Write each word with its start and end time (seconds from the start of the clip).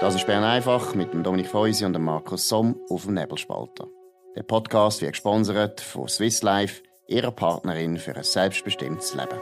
Das 0.00 0.14
ist 0.14 0.26
Bern 0.26 0.44
einfach 0.44 0.94
mit 0.94 1.12
dem 1.12 1.22
Dominik 1.22 1.48
Feusi 1.48 1.84
und 1.84 1.92
dem 1.92 2.04
Markus 2.04 2.48
Somm 2.48 2.80
auf 2.88 3.04
dem 3.04 3.12
Nebelspalter. 3.12 3.86
Der 4.34 4.42
Podcast 4.44 5.02
wird 5.02 5.12
gesponsert 5.12 5.82
von 5.82 6.08
Swiss 6.08 6.40
Life, 6.42 6.82
ihrer 7.06 7.30
Partnerin 7.30 7.98
für 7.98 8.16
ein 8.16 8.24
selbstbestimmtes 8.24 9.14
Leben. 9.14 9.38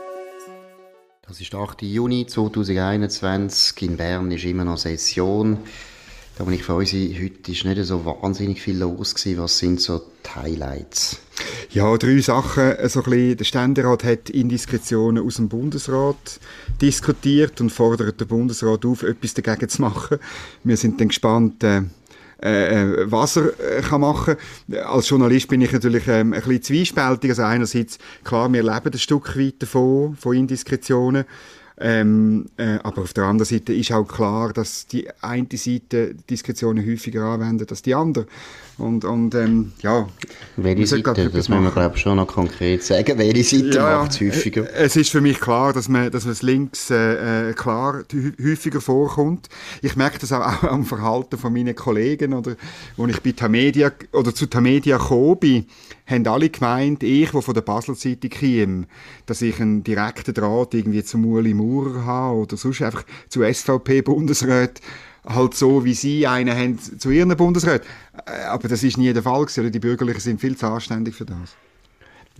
Das 1.23 1.41
ist 1.41 1.53
der 1.53 1.61
8. 1.61 1.83
Juni 1.83 2.27
2021. 2.27 3.83
In 3.83 3.97
Bern 3.97 4.33
ist 4.33 4.45
immer 4.45 4.65
noch 4.65 4.79
Session. 4.79 5.59
Dominik 6.39 6.65
Feusi, 6.65 7.19
heute 7.21 7.51
ist 7.51 7.65
nicht 7.65 7.85
so 7.85 8.05
wahnsinnig 8.05 8.63
viel 8.63 8.79
los 8.79 9.13
gewesen. 9.13 9.43
Was 9.43 9.59
sind 9.59 9.81
so 9.81 10.01
die 10.25 10.31
Highlights? 10.37 11.19
Ja, 11.71 11.97
drei 11.97 12.21
Sachen. 12.21 12.75
So 12.89 13.01
ein 13.01 13.11
bisschen, 13.11 13.37
der 13.39 13.45
Ständerat 13.45 14.05
hat 14.05 14.31
Indiskretionen 14.31 15.27
aus 15.27 15.35
dem 15.35 15.49
Bundesrat 15.49 16.39
diskutiert 16.81 17.61
und 17.61 17.71
fordert 17.71 18.21
den 18.21 18.29
Bundesrat 18.29 18.87
auf, 18.87 19.03
etwas 19.03 19.35
dagegen 19.35 19.69
zu 19.69 19.83
machen. 19.83 20.19
Wir 20.63 20.77
sind 20.77 21.01
dann 21.01 21.09
gespannt, 21.09 21.65
äh, 21.65 21.83
äh, 22.41 23.11
was 23.11 23.37
er 23.37 23.59
äh, 23.59 23.83
kann 23.83 24.03
machen. 24.03 24.37
Als 24.85 25.09
Journalist 25.09 25.49
bin 25.49 25.61
ich 25.61 25.73
natürlich 25.73 26.07
ähm, 26.07 26.33
ein 26.35 26.41
bisschen 26.41 26.63
zwiespältig. 26.63 27.31
Also 27.31 27.43
einerseits, 27.43 27.99
klar, 28.23 28.53
wir 28.53 28.63
leben 28.63 28.93
ein 28.93 28.99
Stück 29.01 29.37
weit 29.37 29.61
davon, 29.61 30.15
von 30.15 30.37
Indiskretionen. 30.37 31.25
Ähm, 31.81 32.47
äh, 32.57 32.79
aber 32.83 33.03
auf 33.03 33.13
der 33.13 33.25
anderen 33.25 33.47
Seite 33.47 33.73
ist 33.73 33.93
auch 33.93 34.05
klar, 34.05 34.53
dass 34.53 34.87
die 34.87 35.09
eine 35.21 35.47
Seite 35.53 36.15
Diskretionen 36.29 36.85
häufiger 36.85 37.25
anwendet 37.25 37.71
als 37.71 37.83
die 37.83 37.95
andere. 37.95 38.27
Und, 38.79 39.05
und 39.05 39.35
ähm, 39.35 39.73
ja. 39.83 40.07
Welche 40.57 40.87
Seite? 40.87 41.13
Das 41.13 41.49
müssen 41.49 41.65
wir, 41.65 41.71
glaube 41.73 41.97
ich, 41.97 42.01
schon 42.01 42.17
noch 42.17 42.29
konkret 42.29 42.85
sagen. 42.85 43.19
Welche 43.19 43.43
Seite 43.43 43.77
ja, 43.77 43.99
macht 43.99 44.13
es 44.13 44.21
häufiger? 44.21 44.73
Äh, 44.73 44.85
es 44.85 44.95
ist 44.95 45.11
für 45.11 45.21
mich 45.21 45.41
klar, 45.41 45.73
dass 45.73 45.89
man, 45.89 46.13
dass 46.13 46.25
man 46.25 46.33
es 46.33 46.43
links 46.43 46.89
äh, 46.91 47.51
äh 47.51 47.53
klar 47.55 48.05
häufiger 48.41 48.81
vorkommt. 48.81 49.49
Ich 49.83 49.97
merke 49.97 50.21
das 50.21 50.31
auch, 50.31 50.47
auch 50.47 50.63
am 50.63 50.85
Verhalten 50.85 51.39
von 51.39 51.53
meinen 51.53 51.75
Kollegen, 51.75 52.33
oder, 52.33 52.55
wo 52.97 53.07
ich 53.09 53.21
bei 53.21 53.33
Tamedia, 53.33 53.91
oder 54.13 54.33
zu 54.33 54.47
Tamedia 54.47 54.97
gekommen 54.99 55.39
bin, 55.41 55.67
haben 56.07 56.27
alle 56.29 56.49
gemeint, 56.49 57.03
ich, 57.03 57.33
der 57.33 57.43
von 57.43 57.55
der 57.55 57.63
Basel-Zeitung 57.63 58.31
käme, 58.31 58.87
dass 59.27 59.43
ich 59.43 59.61
einen 59.61 59.83
direkten 59.83 60.35
Draht 60.35 60.75
irgendwie 60.75 61.03
zu 61.03 61.19
Uli 61.19 61.53
Maurer 61.53 62.07
habe 62.07 62.37
oder 62.37 62.57
sonst 62.57 62.83
einfach 62.83 63.03
zu 63.29 63.43
SVP-Bundesräten 63.43 64.83
halt 65.29 65.55
so, 65.55 65.85
wie 65.85 65.95
sie 65.95 66.27
einen 66.27 66.57
haben 66.57 66.79
zu 66.79 67.11
ihren 67.11 67.37
Bundesräten. 67.37 67.87
Äh, 68.27 68.45
aber 68.47 68.69
das 68.69 68.83
ist 68.83 68.99
nie 68.99 69.13
der 69.13 69.23
Fall 69.23 69.45
gewesen. 69.45 69.71
Die 69.71 69.79
Bürgerlichen 69.79 70.21
sind 70.21 70.41
viel 70.41 70.57
zu 70.57 70.67
anständig 70.67 71.15
für 71.15 71.25
das. 71.25 71.57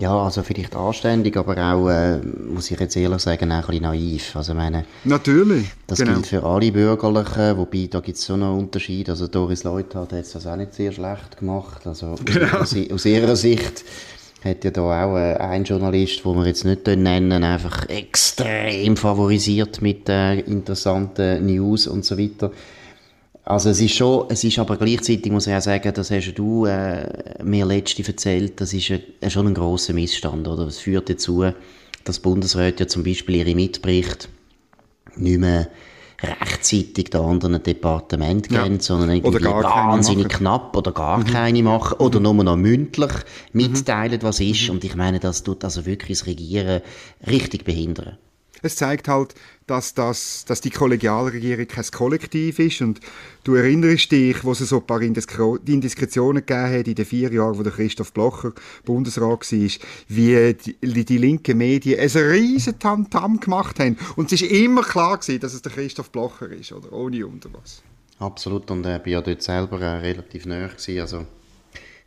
Ja, 0.01 0.17
also 0.17 0.45
vielleicht 0.45 0.77
anständig, 0.77 1.37
aber 1.37 1.57
auch, 1.59 1.89
äh, 1.89 2.19
muss 2.19 2.71
ich 2.71 2.79
jetzt 2.79 2.97
ehrlich 2.97 3.21
sagen, 3.21 3.51
auch 3.51 3.57
ein 3.57 3.67
bisschen 3.67 3.83
naiv. 3.83 4.37
Also 4.37 4.55
meine, 4.55 4.85
Natürlich, 5.03 5.67
Das 5.89 5.99
genau. 5.99 6.13
gilt 6.15 6.29
für 6.29 6.45
alle 6.45 6.71
Bürgerlichen, 6.71 7.57
wobei 7.59 7.89
da 7.91 7.99
gibt 7.99 8.17
es 8.17 8.25
so 8.25 8.35
einen 8.35 8.57
Unterschied. 8.57 9.11
Also 9.11 9.27
Doris 9.27 9.65
Leuthard 9.65 10.13
hat 10.13 10.35
das 10.35 10.47
auch 10.47 10.55
nicht 10.55 10.75
sehr 10.75 10.93
schlecht 10.93 11.39
gemacht. 11.39 11.85
Also 11.85 12.15
genau. 12.25 12.59
aus, 12.59 12.77
aus 12.93 13.05
ihrer 13.07 13.35
Sicht 13.35 13.85
hat 14.45 14.63
ja 14.63 14.71
da 14.71 15.05
auch 15.05 15.17
äh, 15.17 15.35
ein 15.35 15.65
Journalist, 15.65 16.25
wo 16.25 16.33
wir 16.35 16.47
jetzt 16.47 16.65
nicht 16.65 16.87
nennen, 16.87 17.43
einfach 17.43 17.89
extrem 17.89 18.97
favorisiert 18.97 19.83
mit 19.83 20.09
äh, 20.09 20.39
interessanten 20.41 21.45
News 21.45 21.89
und 21.89 22.05
so 22.05 22.17
weiter. 22.17 22.53
Also 23.49 23.71
es 23.71 23.81
ist 23.81 23.95
schon, 23.95 24.27
es 24.29 24.45
ist 24.45 24.59
aber 24.59 24.77
gleichzeitig, 24.77 25.33
muss 25.33 25.47
ich 25.47 25.55
auch 25.55 25.63
sagen, 25.63 25.91
das 25.95 26.11
hast 26.11 26.35
du 26.35 26.67
äh, 26.67 27.43
mir 27.43 27.65
letzte 27.65 28.07
erzählt, 28.07 28.61
das 28.61 28.75
ist 28.75 28.91
ein, 28.91 29.31
schon 29.31 29.47
ein 29.47 29.55
grosser 29.55 29.95
Missstand, 29.95 30.47
oder? 30.47 30.67
Es 30.67 30.77
führt 30.77 31.09
dazu, 31.09 31.47
dass 32.05 32.21
Bundesräte 32.21 32.85
ja 32.85 32.89
zum 32.89 33.05
Beispiel 33.05 33.37
ihre 33.37 33.55
Mitberichte 33.55 34.29
nicht 35.17 35.39
mehr 35.39 35.71
rechtzeitig 36.21 37.09
den 37.09 37.23
anderen 37.23 37.63
Departement 37.63 38.53
ja. 38.53 38.65
geben, 38.65 38.81
sondern 38.81 39.13
irgendwie 39.13 39.43
wahnsinnig 39.43 40.29
knapp 40.29 40.77
oder 40.77 40.93
gar 40.93 41.17
mhm. 41.17 41.25
keine 41.25 41.63
machen 41.63 41.97
oder 42.01 42.19
mhm. 42.21 42.25
nur 42.25 42.45
noch 42.45 42.57
mündlich 42.57 43.13
mitteilen, 43.55 44.21
was 44.21 44.41
ist. 44.41 44.65
Mhm. 44.65 44.75
Und 44.75 44.85
ich 44.85 44.95
meine, 44.95 45.21
das 45.21 45.43
tut 45.43 45.65
also 45.65 45.87
wirklich 45.87 46.19
das 46.19 46.27
Regieren 46.27 46.83
richtig 47.27 47.65
behindern. 47.65 48.19
Es 48.63 48.77
zeigt 48.77 49.09
halt, 49.09 49.35
dass, 49.67 49.95
das, 49.95 50.45
dass 50.47 50.61
die 50.61 50.71
Kollegialregierung 50.71 51.69
kein 51.69 51.85
Kollektiv 51.85 52.59
ist. 52.59 52.81
Und 52.81 53.01
du 53.45 53.55
erinnerst 53.55 54.11
dich, 54.11 54.43
wo 54.45 54.53
es 54.53 54.59
so 54.59 54.79
ein 54.79 54.87
paar 54.87 55.01
Indiskretionen 55.01 56.45
gegeben 56.45 56.79
hat 56.79 56.89
in 56.89 56.95
den 56.95 57.05
vier 57.05 57.33
Jahren, 57.33 57.59
wo 57.59 57.63
der 57.63 57.73
Christoph 57.73 58.13
Blocher 58.13 58.53
Bundesrat 58.85 59.53
war, 59.53 59.71
wie 60.09 60.55
die, 60.55 61.05
die 61.05 61.19
linken 61.19 61.59
Medien 61.59 62.01
ein 62.01 62.09
riesen 62.09 62.79
Tamtam 62.79 63.41
gemacht 63.41 63.79
haben. 63.79 63.97
Und 64.17 64.33
es 64.33 64.43
ist 64.43 64.51
immer 64.51 64.83
klar 64.83 65.19
gewesen, 65.19 65.41
dass 65.41 65.55
es 65.55 65.63
der 65.63 65.73
Christoph 65.73 66.11
Blocher 66.11 66.49
ist, 66.51 66.73
oder? 66.73 66.93
Ohne 66.93 67.27
unter 67.27 67.51
was. 67.53 67.83
Absolut. 68.19 68.71
Und 68.71 68.85
er 68.85 68.97
äh, 68.97 69.01
war 69.01 69.07
ja 69.07 69.21
dort 69.21 69.43
selber 69.43 69.81
äh, 69.81 69.99
relativ 69.99 70.45
gewesen. 70.45 71.01
Also 71.01 71.27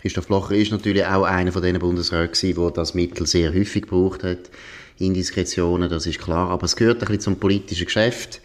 Christoph 0.01 0.27
Blocher 0.27 0.55
ist 0.55 0.71
natürlich 0.71 1.05
auch 1.05 1.23
einer 1.23 1.51
von 1.51 1.61
den 1.61 1.77
Bundesräten, 1.79 2.55
der 2.55 2.71
das 2.71 2.93
Mittel 2.95 3.27
sehr 3.27 3.53
häufig 3.53 3.83
gebraucht 3.83 4.23
hat 4.23 4.49
Indiskretionen, 5.01 5.89
das 5.89 6.05
ist 6.05 6.19
klar. 6.19 6.49
Aber 6.49 6.65
es 6.65 6.75
gehört 6.75 6.97
ein 6.97 7.07
bisschen 7.07 7.21
zum 7.21 7.35
politischen 7.37 7.85
Geschäft. 7.85 8.41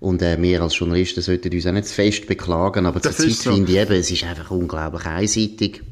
Und 0.00 0.22
äh, 0.22 0.40
wir 0.40 0.60
als 0.62 0.78
Journalisten 0.78 1.22
sollten 1.22 1.52
uns 1.52 1.66
auch 1.66 1.72
nicht 1.72 1.86
zu 1.86 1.94
fest 1.94 2.26
beklagen, 2.26 2.86
aber 2.86 3.00
zur 3.00 3.12
Zeit 3.12 3.30
so. 3.30 3.52
finde 3.52 3.72
ich 3.72 3.78
eben, 3.78 3.92
es 3.92 4.10
ist 4.10 4.24
einfach 4.24 4.50
unglaublich 4.50 5.06
einseitig. 5.06 5.82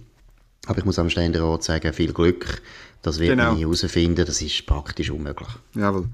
Aber 0.66 0.78
ich 0.78 0.84
muss 0.84 0.98
am 0.98 1.10
Ständerat 1.10 1.64
sagen, 1.64 1.92
viel 1.92 2.12
Glück. 2.12 2.62
Das 3.03 3.19
wird 3.19 3.31
genau. 3.31 3.47
man 3.47 3.55
nie 3.57 3.63
herausfinden, 3.63 4.25
das 4.25 4.41
ist 4.41 4.65
praktisch 4.65 5.11
unmöglich. 5.11 5.49
Jawohl. 5.75 6.09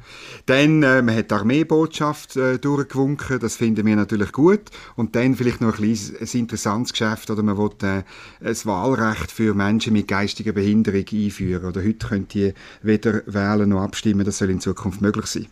Dann, 0.47 0.82
äh, 0.82 1.03
man 1.03 1.15
hat 1.15 1.31
die 1.31 1.34
Armeebotschaft 1.34 2.37
äh, 2.37 2.59
durchgewunken, 2.59 3.38
das 3.38 3.56
finden 3.56 3.84
wir 3.84 3.94
natürlich 3.94 4.32
gut. 4.32 4.71
Und 4.97 5.15
dann 5.15 5.34
vielleicht 5.34 5.60
noch 5.60 5.69
ein, 5.69 5.75
kleines, 5.75 6.15
ein 6.19 6.41
interessantes 6.41 6.93
Geschäft, 6.93 7.31
oder 7.31 7.43
man 7.43 7.59
will 7.59 7.71
äh, 7.82 8.03
ein 8.41 8.56
Wahlrecht 8.65 9.31
für 9.31 9.53
Menschen 9.53 9.93
mit 9.93 10.09
geistiger 10.09 10.53
Behinderung 10.53 11.04
einführen. 11.12 11.66
Oder 11.66 11.84
heute 11.84 12.06
könnt 12.06 12.34
ihr 12.34 12.54
weder 12.81 13.22
wählen 13.26 13.69
noch 13.69 13.82
abstimmen, 13.82 14.25
das 14.25 14.38
soll 14.38 14.49
in 14.49 14.60
Zukunft 14.60 15.03
möglich 15.03 15.26
sein. 15.26 15.47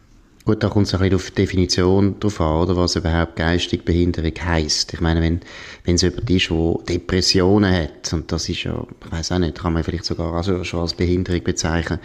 Gut, 0.46 0.62
da 0.62 0.68
kommt 0.68 0.86
es 0.86 0.94
ein 0.94 1.00
bisschen 1.00 1.16
auf 1.16 1.30
die 1.30 1.34
Definition 1.34 2.20
drauf 2.20 2.40
an, 2.40 2.62
oder, 2.62 2.76
was 2.76 2.94
überhaupt 2.94 3.34
geistige 3.34 3.82
Behinderung 3.82 4.30
heisst. 4.44 4.94
Ich 4.94 5.00
meine, 5.00 5.20
wenn, 5.20 5.40
wenn 5.82 5.96
es 5.96 6.02
jemand 6.02 6.30
ist, 6.30 6.50
der 6.50 6.98
Depressionen 6.98 7.74
hat, 7.74 8.12
und 8.12 8.30
das 8.30 8.48
ist 8.48 8.62
ja, 8.62 8.86
ich 9.04 9.10
weiß 9.10 9.32
auch 9.32 9.40
nicht, 9.40 9.58
kann 9.58 9.72
man 9.72 9.82
vielleicht 9.82 10.04
sogar 10.04 10.32
also 10.34 10.62
schon 10.62 10.82
als 10.82 10.94
Behinderung 10.94 11.42
bezeichnen, 11.42 11.98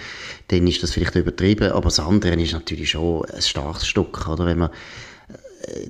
dann 0.47 0.66
ist 0.66 0.81
das 0.81 0.90
vielleicht 0.90 1.13
übertrieben, 1.13 1.72
aber 1.72 1.84
das 1.84 2.00
andere 2.00 2.34
ist 2.34 2.53
natürlich 2.53 2.90
schon 2.90 3.25
ein 3.25 3.44
starkes 3.44 3.85
Stück, 3.85 4.28
oder, 4.28 4.47
wenn 4.47 4.57
man 4.57 4.72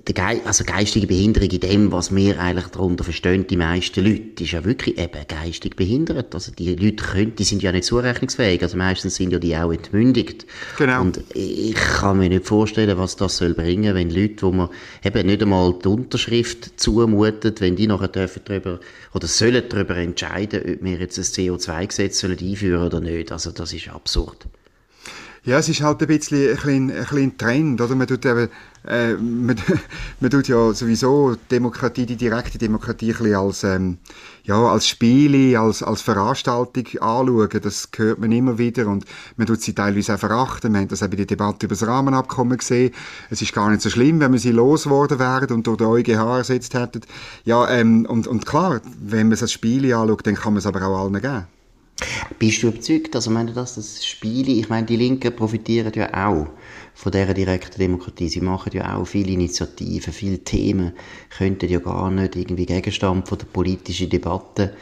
Ge 0.06 0.42
also 0.46 0.64
geistige 0.64 1.08
Behinderung 1.08 1.50
in 1.50 1.60
dem, 1.60 1.92
was 1.92 2.14
wir 2.16 2.40
eigentlich 2.40 2.68
darunter 2.68 3.04
verstehen, 3.04 3.48
die 3.48 3.58
meisten 3.58 4.04
Leute, 4.04 4.44
ist 4.44 4.52
ja 4.52 4.64
wirklich 4.64 4.98
eben 4.98 5.28
geistig 5.28 5.76
behindert. 5.76 6.36
Also 6.36 6.52
die 6.52 6.76
Leute 6.76 7.04
können, 7.04 7.36
die 7.36 7.44
sind 7.44 7.64
ja 7.64 7.72
nicht 7.72 7.86
zurechnungsfähig, 7.86 8.62
also 8.62 8.78
meistens 8.78 9.16
sind 9.16 9.32
ja 9.32 9.40
die 9.40 9.56
auch 9.56 9.72
entmündigt. 9.72 10.46
Genau. 10.78 11.02
Und 11.02 11.22
ich 11.34 11.74
kann 11.74 12.20
mir 12.20 12.30
nicht 12.30 12.46
vorstellen, 12.46 12.98
was 12.98 13.16
das 13.16 13.38
soll 13.38 13.54
bringen, 13.54 13.96
wenn 13.96 14.10
Leute, 14.10 14.44
wo 14.44 14.52
man 14.52 14.70
eben 15.04 15.26
nicht 15.26 15.42
einmal 15.42 15.74
die 15.84 15.88
Unterschrift 15.88 16.80
zumutet, 16.80 17.62
wenn 17.62 17.76
die 17.76 17.88
nachher 17.88 18.10
dürfen 18.10 18.42
darüber, 18.46 18.80
oder 19.14 19.28
sollen 19.28 19.64
darüber 19.68 19.98
entscheiden, 19.98 20.62
ob 20.62 20.84
wir 20.84 20.98
jetzt 20.98 21.18
ein 21.18 21.24
CO2-Gesetz 21.24 22.24
einführen 22.24 22.58
sollen 22.58 22.86
oder 22.86 23.00
nicht. 23.00 23.32
Also 23.32 23.52
das 23.52 23.74
ist 23.74 23.90
absurd. 23.90 24.48
Ja, 25.44 25.58
es 25.58 25.68
ist 25.70 25.82
halt 25.82 26.00
ein 26.04 26.08
bisschen 26.08 26.50
ein, 26.50 26.56
bisschen, 26.56 26.92
ein, 26.92 27.36
Trend, 27.36 27.82
oder? 27.82 27.96
Man 27.96 28.06
tut 28.06 28.24
eben, 28.28 28.48
äh, 28.88 29.14
man, 29.14 29.56
man 30.20 30.30
tut 30.30 30.48
ja 30.48 30.72
sowieso 30.72 31.36
Demokratie, 31.50 32.06
die 32.06 32.16
direkte 32.16 32.60
Demokratie 32.60 33.12
ein 33.12 33.18
bisschen 33.18 33.36
als, 33.36 33.64
ähm, 33.64 33.98
ja, 34.44 34.56
als 34.68 34.88
Spiele, 34.88 35.60
als, 35.60 35.82
als 35.82 36.04
Veranstaltung 36.04 36.86
anschauen. 37.00 37.50
Das 37.60 37.90
hört 37.96 38.20
man 38.20 38.32
immer 38.32 38.60
wieder 38.60 38.86
und 38.86 39.06
man 39.36 39.48
tut 39.48 39.62
sie 39.62 39.74
teilweise 39.74 40.14
auch 40.14 40.20
verachten. 40.20 40.74
Wir 40.74 40.82
haben 40.82 40.90
das 40.90 41.02
auch 41.02 41.08
bei 41.08 41.16
der 41.16 41.26
Debatte 41.26 41.66
über 41.66 41.74
das 41.74 41.88
Rahmenabkommen 41.88 42.60
gesehen. 42.60 42.94
Es 43.32 43.42
ist 43.42 43.52
gar 43.52 43.72
nicht 43.72 43.82
so 43.82 43.90
schlimm, 43.90 44.20
wenn 44.20 44.30
man 44.30 44.40
sie 44.40 44.52
losgeworden 44.52 45.18
wären 45.18 45.50
und 45.50 45.66
durch 45.66 45.78
den 45.78 45.88
EuGH 45.88 46.38
ersetzt 46.38 46.76
hätten. 46.76 47.02
Ja, 47.46 47.68
ähm, 47.68 48.06
und, 48.06 48.28
und 48.28 48.46
klar, 48.46 48.80
wenn 49.00 49.30
man 49.30 49.34
es 49.34 49.42
als 49.42 49.54
Spiele 49.54 49.98
anschaut, 49.98 50.28
dann 50.28 50.36
kann 50.36 50.54
man 50.54 50.60
es 50.60 50.68
aber 50.68 50.86
auch 50.86 51.04
allen 51.04 51.20
geben. 51.20 51.48
Bist 52.40 52.64
du 52.64 52.68
überzeugt, 52.70 53.16
also 53.16 53.30
meine 53.30 53.54
das, 53.54 53.76
das 53.76 54.06
Spiele, 54.06 54.52
ich 54.52 54.70
meine, 54.70 54.88
die 54.88 54.96
Linken 54.96 55.36
profitieren 55.36 55.92
ja 55.96 56.10
auch 56.28 56.48
von 56.94 57.12
dieser 57.12 57.34
direkten 57.34 57.80
Demokratie. 57.80 58.30
Sie 58.30 58.42
machen 58.42 58.72
ja 58.74 58.98
auch 58.98 59.06
viele 59.06 59.32
Initiativen, 59.32 60.14
viele 60.14 60.40
Themen 60.40 60.94
könnten 61.30 61.70
ja 61.70 61.80
gar 61.80 62.10
nicht 62.10 62.36
irgendwie 62.36 62.66
Gegenstand 62.66 63.28
von 63.28 63.38
der 63.38 63.46
politischen 63.46 64.10
Debatte 64.10 64.76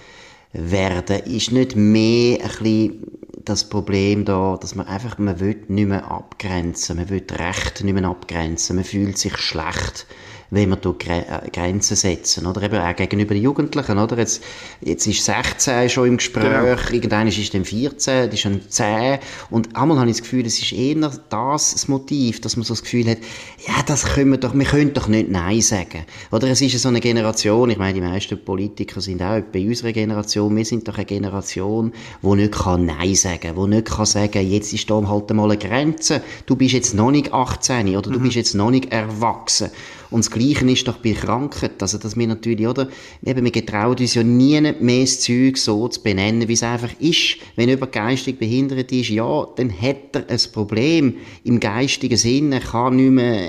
werden. 0.53 1.19
Ist 1.25 1.51
nicht 1.51 1.75
mehr 1.75 2.39
ein 2.41 2.49
bisschen 2.49 3.03
das 3.45 3.67
Problem 3.67 4.25
da, 4.25 4.57
dass 4.59 4.75
man 4.75 4.87
einfach, 4.87 5.17
man 5.17 5.39
will 5.39 5.63
nicht 5.67 5.87
mehr 5.87 6.09
abgrenzen, 6.09 6.97
man 6.97 7.09
will 7.09 7.23
Recht 7.31 7.83
nicht 7.83 7.93
mehr 7.93 8.05
abgrenzen, 8.05 8.75
man 8.75 8.85
fühlt 8.85 9.17
sich 9.17 9.37
schlecht, 9.37 10.05
wenn 10.51 10.69
wir 10.69 10.75
dort 10.77 11.07
äh, 11.07 11.23
Grenzen 11.51 11.95
setzen, 11.95 12.45
oder 12.45 12.61
eben 12.63 12.79
auch 12.79 12.95
gegenüber 12.95 13.33
den 13.33 13.43
Jugendlichen, 13.43 13.97
oder? 13.97 14.17
Jetzt, 14.17 14.43
jetzt 14.81 15.07
ist 15.07 15.23
16 15.23 15.89
schon 15.89 16.07
im 16.07 16.17
Gespräch, 16.17 16.43
genau. 16.43 16.77
irgendwann 16.91 17.27
ist 17.27 17.53
dann 17.53 17.65
14, 17.65 18.25
das 18.25 18.33
ist 18.33 18.41
schon 18.41 18.61
10 18.67 19.19
und 19.49 19.75
einmal 19.75 19.99
habe 19.99 20.09
ich 20.09 20.17
das 20.17 20.23
Gefühl, 20.23 20.45
es 20.45 20.59
ist 20.59 20.73
eher 20.73 20.95
das 21.29 21.69
das 21.73 21.87
Motiv, 21.87 22.41
dass 22.41 22.57
man 22.57 22.65
so 22.65 22.73
das 22.73 22.83
Gefühl 22.83 23.09
hat, 23.09 23.19
ja, 23.67 23.81
das 23.85 24.05
können 24.05 24.31
wir 24.31 24.37
doch, 24.37 24.53
wir 24.53 24.65
können 24.65 24.93
doch 24.93 25.07
nicht 25.07 25.29
Nein 25.29 25.61
sagen. 25.61 26.05
Oder 26.31 26.49
es 26.49 26.61
ist 26.61 26.79
so 26.79 26.89
eine 26.89 26.99
Generation, 26.99 27.69
ich 27.69 27.77
meine, 27.77 27.93
die 27.93 28.01
meisten 28.01 28.43
Politiker 28.43 29.01
sind 29.01 29.21
auch 29.21 29.41
bei 29.41 29.65
unserer 29.65 29.91
Generation, 29.91 30.55
wir 30.55 30.65
sind 30.65 30.87
doch 30.87 30.95
eine 30.95 31.05
Generation, 31.05 31.93
die 32.21 32.27
nicht 32.27 32.53
kann 32.53 32.85
Nein 32.85 33.15
sagen, 33.15 33.55
die 33.55 33.67
nicht 33.67 33.85
kann 33.85 34.05
sagen, 34.05 34.49
jetzt 34.49 34.73
ist 34.73 34.89
da 34.89 35.01
halt 35.07 35.29
einmal 35.29 35.51
eine 35.51 35.59
Grenze, 35.59 36.21
du 36.45 36.55
bist 36.55 36.73
jetzt 36.73 36.93
noch 36.93 37.11
nicht 37.11 37.33
18 37.33 37.95
oder 37.95 38.09
du 38.09 38.19
mhm. 38.19 38.23
bist 38.23 38.35
jetzt 38.35 38.55
noch 38.55 38.71
nicht 38.71 38.91
erwachsen. 38.91 39.69
Und 40.11 40.25
das 40.25 40.31
Gleiche 40.39 40.71
ist 40.71 40.87
doch 40.87 40.97
bei 40.97 41.11
Krankheit. 41.11 41.81
Also, 41.81 41.97
dass 41.97 42.17
wir 42.17 42.27
natürlich, 42.27 42.67
oder, 42.67 42.87
eben, 43.23 43.43
wir 43.43 43.51
getrauen 43.51 43.97
uns 43.97 44.13
ja 44.13 44.23
nie 44.23 44.59
mehr 44.79 45.01
das 45.01 45.19
Zeug 45.19 45.57
so 45.57 45.87
zu 45.87 46.01
benennen, 46.01 46.47
wie 46.47 46.53
es 46.53 46.63
einfach 46.63 46.91
ist. 46.99 47.37
Wenn 47.55 47.69
jemand 47.69 47.91
geistig 47.91 48.39
behindert 48.39 48.91
ist, 48.91 49.09
ja, 49.09 49.47
dann 49.55 49.71
hat 49.71 50.15
er 50.15 50.29
ein 50.29 50.39
Problem 50.53 51.15
im 51.43 51.59
geistigen 51.59 52.17
Sinne, 52.17 52.55
er 52.55 52.61
kann 52.61 52.95
nicht 52.95 53.11
mehr, 53.11 53.47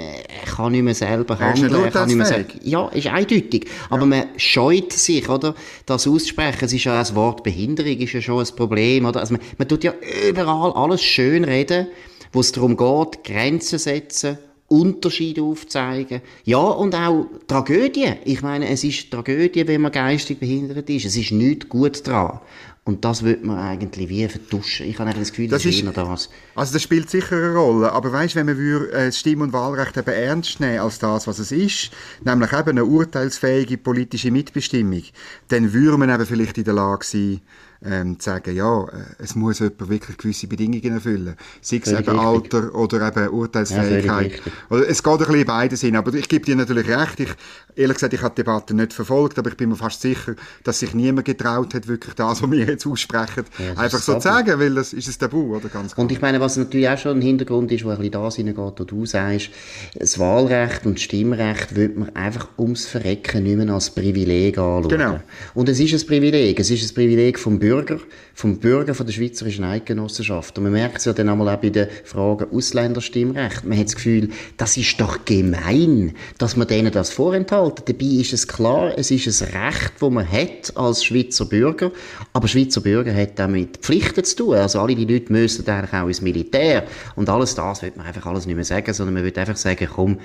kann 0.56 0.72
nicht 0.72 0.82
mehr 0.82 0.94
selber 0.94 1.38
handeln, 1.38 1.72
er 1.72 1.90
kann 1.90 2.08
nicht 2.08 2.16
mehr 2.16 2.26
sagen, 2.26 2.60
ja, 2.64 2.88
ist 2.88 3.06
eindeutig. 3.06 3.66
Aber 3.88 4.02
ja. 4.02 4.06
man 4.06 4.24
scheut 4.36 4.92
sich, 4.92 5.28
oder, 5.28 5.54
das 5.86 6.06
auszusprechen. 6.06 6.64
Es 6.64 6.72
ist 6.72 6.84
ja 6.84 6.98
das 6.98 7.14
Wort 7.14 7.42
Behinderung 7.42 7.96
ist 7.98 8.12
ja 8.12 8.20
schon 8.20 8.44
ein 8.44 8.56
Problem, 8.56 9.04
oder? 9.04 9.20
Also, 9.20 9.34
man, 9.34 9.42
man 9.58 9.68
tut 9.68 9.84
ja 9.84 9.94
überall 10.28 10.72
alles 10.72 11.02
schön 11.02 11.44
reden, 11.44 11.86
wo 12.32 12.40
es 12.40 12.52
darum 12.52 12.76
geht, 12.76 13.24
Grenzen 13.24 13.78
setzen, 13.78 14.38
Unterschiede 14.70 15.42
aufzeigen. 15.42 16.20
Ja, 16.44 16.58
und 16.58 16.94
auch 16.94 17.26
Tragödie. 17.48 18.12
Ich 18.24 18.40
meine, 18.40 18.68
es 18.68 18.84
ist 18.84 19.10
Tragödie, 19.10 19.66
wenn 19.66 19.80
man 19.80 19.90
geistig 19.90 20.38
behindert 20.38 20.88
ist. 20.88 21.06
Es 21.06 21.16
ist 21.16 21.32
nichts 21.32 21.68
gut 21.68 22.06
dran. 22.06 22.38
Und 22.84 23.04
das 23.04 23.24
wird 23.24 23.44
man 23.44 23.58
eigentlich 23.58 24.08
wie 24.08 24.26
vertuschen. 24.28 24.86
Ich 24.86 24.98
habe 25.00 25.12
das 25.12 25.30
Gefühl, 25.30 25.48
das, 25.48 25.64
das 25.64 25.74
ist 25.74 25.82
eher 25.82 25.90
das. 25.90 26.30
Also 26.54 26.72
das 26.72 26.82
spielt 26.82 27.10
sicher 27.10 27.36
eine 27.36 27.54
Rolle. 27.54 27.92
Aber 27.92 28.12
weißt, 28.12 28.36
wenn 28.36 28.46
man 28.46 28.56
würde, 28.56 28.92
äh, 28.92 29.06
das 29.06 29.18
Stimm- 29.18 29.40
und 29.40 29.52
Wahlrecht 29.52 29.96
eben 29.96 30.08
ernst 30.08 30.60
nehmen 30.60 30.78
als 30.78 31.00
das, 31.00 31.26
was 31.26 31.40
es 31.40 31.50
ist, 31.50 31.90
nämlich 32.24 32.52
eben 32.52 32.70
eine 32.70 32.84
urteilsfähige 32.84 33.76
politische 33.76 34.30
Mitbestimmung, 34.30 35.02
dann 35.48 35.72
würde 35.72 35.98
man 35.98 36.10
eben 36.10 36.26
vielleicht 36.26 36.58
in 36.58 36.64
der 36.64 36.74
Lage 36.74 37.04
sein, 37.04 37.40
ähm, 37.84 38.18
zu 38.18 38.30
sagen, 38.30 38.54
ja, 38.54 38.84
äh, 38.84 38.88
es 39.18 39.34
muss 39.34 39.60
jemand 39.60 39.88
wirklich 39.88 40.18
gewisse 40.18 40.46
Bedingungen 40.46 40.92
erfüllen. 40.92 41.34
Sei 41.62 41.80
es 41.82 41.90
eben 41.90 42.18
Alter 42.18 42.74
oder 42.74 43.08
eben 43.08 43.28
Urteilsfähigkeit. 43.30 44.32
Ja, 44.32 44.52
oder 44.68 44.88
es 44.88 45.02
geht 45.02 45.12
ein 45.12 45.18
bisschen 45.18 45.34
in 45.36 45.46
beiden 45.46 45.76
Sinn. 45.78 45.96
Aber 45.96 46.12
ich 46.12 46.28
gebe 46.28 46.44
dir 46.44 46.56
natürlich 46.56 46.88
recht. 46.88 47.20
Ich, 47.20 47.30
ehrlich 47.76 47.96
gesagt, 47.96 48.12
ich 48.12 48.20
habe 48.20 48.34
die 48.34 48.42
Debatte 48.42 48.74
nicht 48.74 48.92
verfolgt, 48.92 49.38
aber 49.38 49.48
ich 49.50 49.56
bin 49.56 49.70
mir 49.70 49.76
fast 49.76 50.02
sicher, 50.02 50.34
dass 50.62 50.80
sich 50.80 50.92
niemand 50.92 51.24
getraut 51.24 51.72
hat, 51.72 51.88
wirklich 51.88 52.14
das, 52.14 52.42
was 52.42 52.50
wir 52.50 52.66
jetzt 52.66 52.86
aussprechen, 52.86 53.44
ja, 53.58 53.80
einfach 53.80 53.98
so 53.98 54.14
zu 54.14 54.20
sagen, 54.20 54.60
weil 54.60 54.74
das 54.74 54.92
ist 54.92 55.08
ein 55.08 55.18
Tabu, 55.18 55.56
oder? 55.56 55.68
Ganz 55.68 55.94
klar. 55.94 56.04
Und 56.04 56.12
ich 56.12 56.20
meine, 56.20 56.40
was 56.40 56.58
natürlich 56.58 56.88
auch 56.88 56.98
schon 56.98 57.18
ein 57.18 57.22
Hintergrund 57.22 57.72
ist, 57.72 57.84
wo 57.84 57.90
ein 57.90 57.96
bisschen 57.96 58.12
da 58.12 58.30
hineingeht, 58.30 58.74
wo 58.78 58.84
du 58.84 59.06
sagst, 59.06 59.50
das 59.94 60.18
Wahlrecht 60.18 60.84
und 60.84 60.94
das 60.94 61.02
Stimmrecht 61.02 61.74
wird 61.74 61.96
man 61.96 62.14
einfach 62.14 62.48
ums 62.58 62.86
Verrecken 62.86 63.44
nicht 63.44 63.56
mehr 63.56 63.72
als 63.72 63.90
Privileg 63.90 64.58
anschauen. 64.58 64.88
Genau. 64.88 65.20
Und 65.54 65.68
es 65.70 65.80
ist 65.80 65.94
ein 65.94 66.06
Privileg. 66.06 66.60
Es 66.60 66.70
ist 66.70 66.90
ein 66.90 66.94
Privileg 66.94 67.38
vom 67.38 67.58
Bürger 67.58 67.69
Bürger, 67.70 68.00
vom 68.34 68.58
Bürger 68.58 68.96
von 68.96 69.06
der 69.06 69.12
Schweizerischen 69.12 69.62
Eidgenossenschaft. 69.62 70.58
Und 70.58 70.64
man 70.64 70.72
merkt 70.72 70.98
es 70.98 71.04
ja 71.04 71.12
dann 71.12 71.28
einmal 71.28 71.54
auch 71.54 71.60
bei 71.60 71.70
den 71.70 71.86
Fragen 72.02 72.46
Ausländerstimmrecht. 72.52 73.64
Man 73.64 73.78
hat 73.78 73.86
das 73.86 73.94
Gefühl, 73.94 74.30
das 74.56 74.76
ist 74.76 75.00
doch 75.00 75.24
gemein, 75.24 76.16
dass 76.38 76.56
man 76.56 76.66
denen 76.66 76.90
das 76.90 77.12
vorenthalten. 77.12 77.84
Dabei 77.86 78.06
ist 78.06 78.32
es 78.32 78.48
klar, 78.48 78.98
es 78.98 79.12
ist 79.12 79.40
ein 79.40 79.48
Recht, 79.66 79.92
das 80.00 80.10
man 80.10 80.28
hat 80.28 80.76
als 80.76 81.04
Schweizer 81.04 81.44
Bürger. 81.44 81.92
Aber 82.32 82.48
Schweizer 82.48 82.80
Bürger 82.80 83.14
hat 83.14 83.38
damit 83.38 83.76
Pflichten 83.76 84.24
zu 84.24 84.34
tun. 84.34 84.54
Also 84.56 84.80
alle 84.80 84.96
die 84.96 85.04
Leute 85.04 85.32
müssen 85.32 85.64
eigentlich 85.68 85.92
auch 85.92 86.08
ins 86.08 86.22
Militär. 86.22 86.88
Und 87.14 87.28
alles 87.28 87.54
das 87.54 87.82
wird 87.82 87.96
man 87.96 88.04
einfach 88.04 88.26
alles 88.26 88.46
nicht 88.46 88.56
mehr 88.56 88.64
sagen, 88.64 88.92
sondern 88.92 89.14
man 89.14 89.22
wird 89.22 89.38
einfach 89.38 89.56
sagen, 89.56 89.88
komm, 89.94 90.18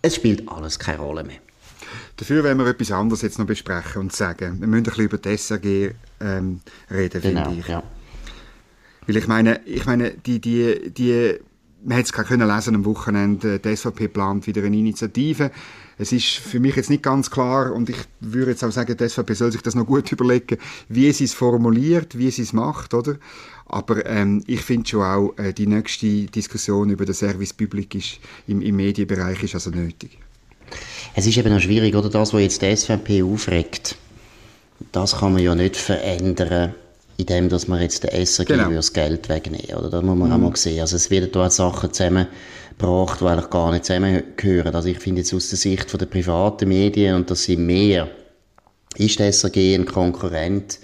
es 0.00 0.14
spielt 0.14 0.48
alles 0.48 0.78
keine 0.78 1.00
Rolle 1.00 1.24
mehr. 1.24 1.36
Dafür 2.16 2.44
werden 2.44 2.58
wir 2.58 2.66
etwas 2.66 2.92
anderes 2.92 3.22
jetzt 3.22 3.38
noch 3.38 3.46
besprechen 3.46 4.00
und 4.00 4.12
sagen. 4.12 4.60
Wir 4.60 4.66
müssen 4.66 4.80
ein 4.80 4.82
bisschen 4.84 5.04
über 5.04 5.18
die 5.18 5.36
SRG 5.36 5.94
ähm, 6.20 6.60
reden, 6.90 7.22
genau, 7.22 7.44
finde 7.44 7.60
ich. 7.60 7.68
Ja. 7.68 7.82
Weil 9.06 9.16
ich 9.16 9.26
meine, 9.26 9.60
ich 9.64 9.86
meine, 9.86 10.10
die, 10.10 10.38
die, 10.38 10.90
die, 10.90 11.34
man 11.82 11.96
hat 11.96 12.04
es 12.04 12.12
können 12.12 12.46
lesen 12.46 12.74
am 12.74 12.84
Wochenende, 12.84 13.58
die 13.58 13.74
SVP 13.74 14.08
plant 14.08 14.46
wieder 14.46 14.62
eine 14.62 14.76
Initiative. 14.76 15.50
Es 15.96 16.12
ist 16.12 16.34
für 16.34 16.60
mich 16.60 16.76
jetzt 16.76 16.90
nicht 16.90 17.02
ganz 17.02 17.30
klar 17.30 17.72
und 17.72 17.88
ich 17.88 17.96
würde 18.20 18.50
jetzt 18.50 18.62
auch 18.62 18.70
sagen, 18.70 18.96
die 18.96 19.08
SVP 19.08 19.34
soll 19.34 19.50
sich 19.50 19.62
das 19.62 19.74
noch 19.74 19.86
gut 19.86 20.12
überlegen, 20.12 20.58
wie 20.88 21.10
sie 21.12 21.24
es 21.24 21.32
formuliert, 21.32 22.18
wie 22.18 22.30
sie 22.30 22.42
es 22.42 22.52
macht, 22.52 22.92
oder? 22.92 23.16
Aber 23.64 24.04
ähm, 24.06 24.42
ich 24.46 24.60
finde 24.60 24.88
schon 24.88 25.02
auch, 25.02 25.34
äh, 25.38 25.52
die 25.52 25.66
nächste 25.66 26.26
Diskussion 26.26 26.90
über 26.90 27.04
den 27.04 27.14
Service 27.14 27.52
Public 27.52 27.94
ist, 27.94 28.20
im, 28.46 28.60
im 28.60 28.76
Medienbereich 28.76 29.42
ist 29.42 29.54
also 29.54 29.70
nötig. 29.70 30.18
Es 31.14 31.26
ist 31.26 31.36
eben 31.36 31.54
auch 31.54 31.60
schwierig, 31.60 31.94
oder 31.94 32.08
das, 32.08 32.32
was 32.32 32.40
jetzt 32.40 32.62
die 32.62 32.74
SVP 32.74 33.22
aufregt, 33.22 33.96
das 34.92 35.16
kann 35.16 35.32
man 35.32 35.42
ja 35.42 35.54
nicht 35.54 35.76
verändern, 35.76 36.74
indem 37.16 37.48
dass 37.48 37.66
man 37.66 37.82
jetzt 37.82 38.04
den 38.04 38.24
SRG 38.24 38.46
genau. 38.46 38.70
das 38.70 38.92
Geld 38.92 39.28
wegnehmen 39.28 39.76
oder 39.76 39.90
Das 39.90 40.04
muss 40.04 40.16
man 40.16 40.28
mhm. 40.28 40.34
auch 40.34 40.50
mal 40.50 40.56
sehen. 40.56 40.80
Also 40.80 40.96
es 40.96 41.10
werden 41.10 41.30
da 41.32 41.50
Sachen 41.50 41.92
zusammengebracht, 41.92 43.20
die 43.20 43.24
eigentlich 43.24 43.50
gar 43.50 43.72
nicht 43.72 43.84
zusammengehören. 43.84 44.74
Also 44.74 44.88
ich 44.88 44.98
finde 44.98 45.22
jetzt 45.22 45.34
aus 45.34 45.48
der 45.48 45.58
Sicht 45.58 46.00
der 46.00 46.06
privaten 46.06 46.68
Medien, 46.68 47.16
und 47.16 47.30
das 47.30 47.44
sind 47.44 47.66
mehr, 47.66 48.08
ist 48.96 49.18
der 49.18 49.32
SRG 49.32 49.74
ein 49.74 49.86
Konkurrent, 49.86 50.78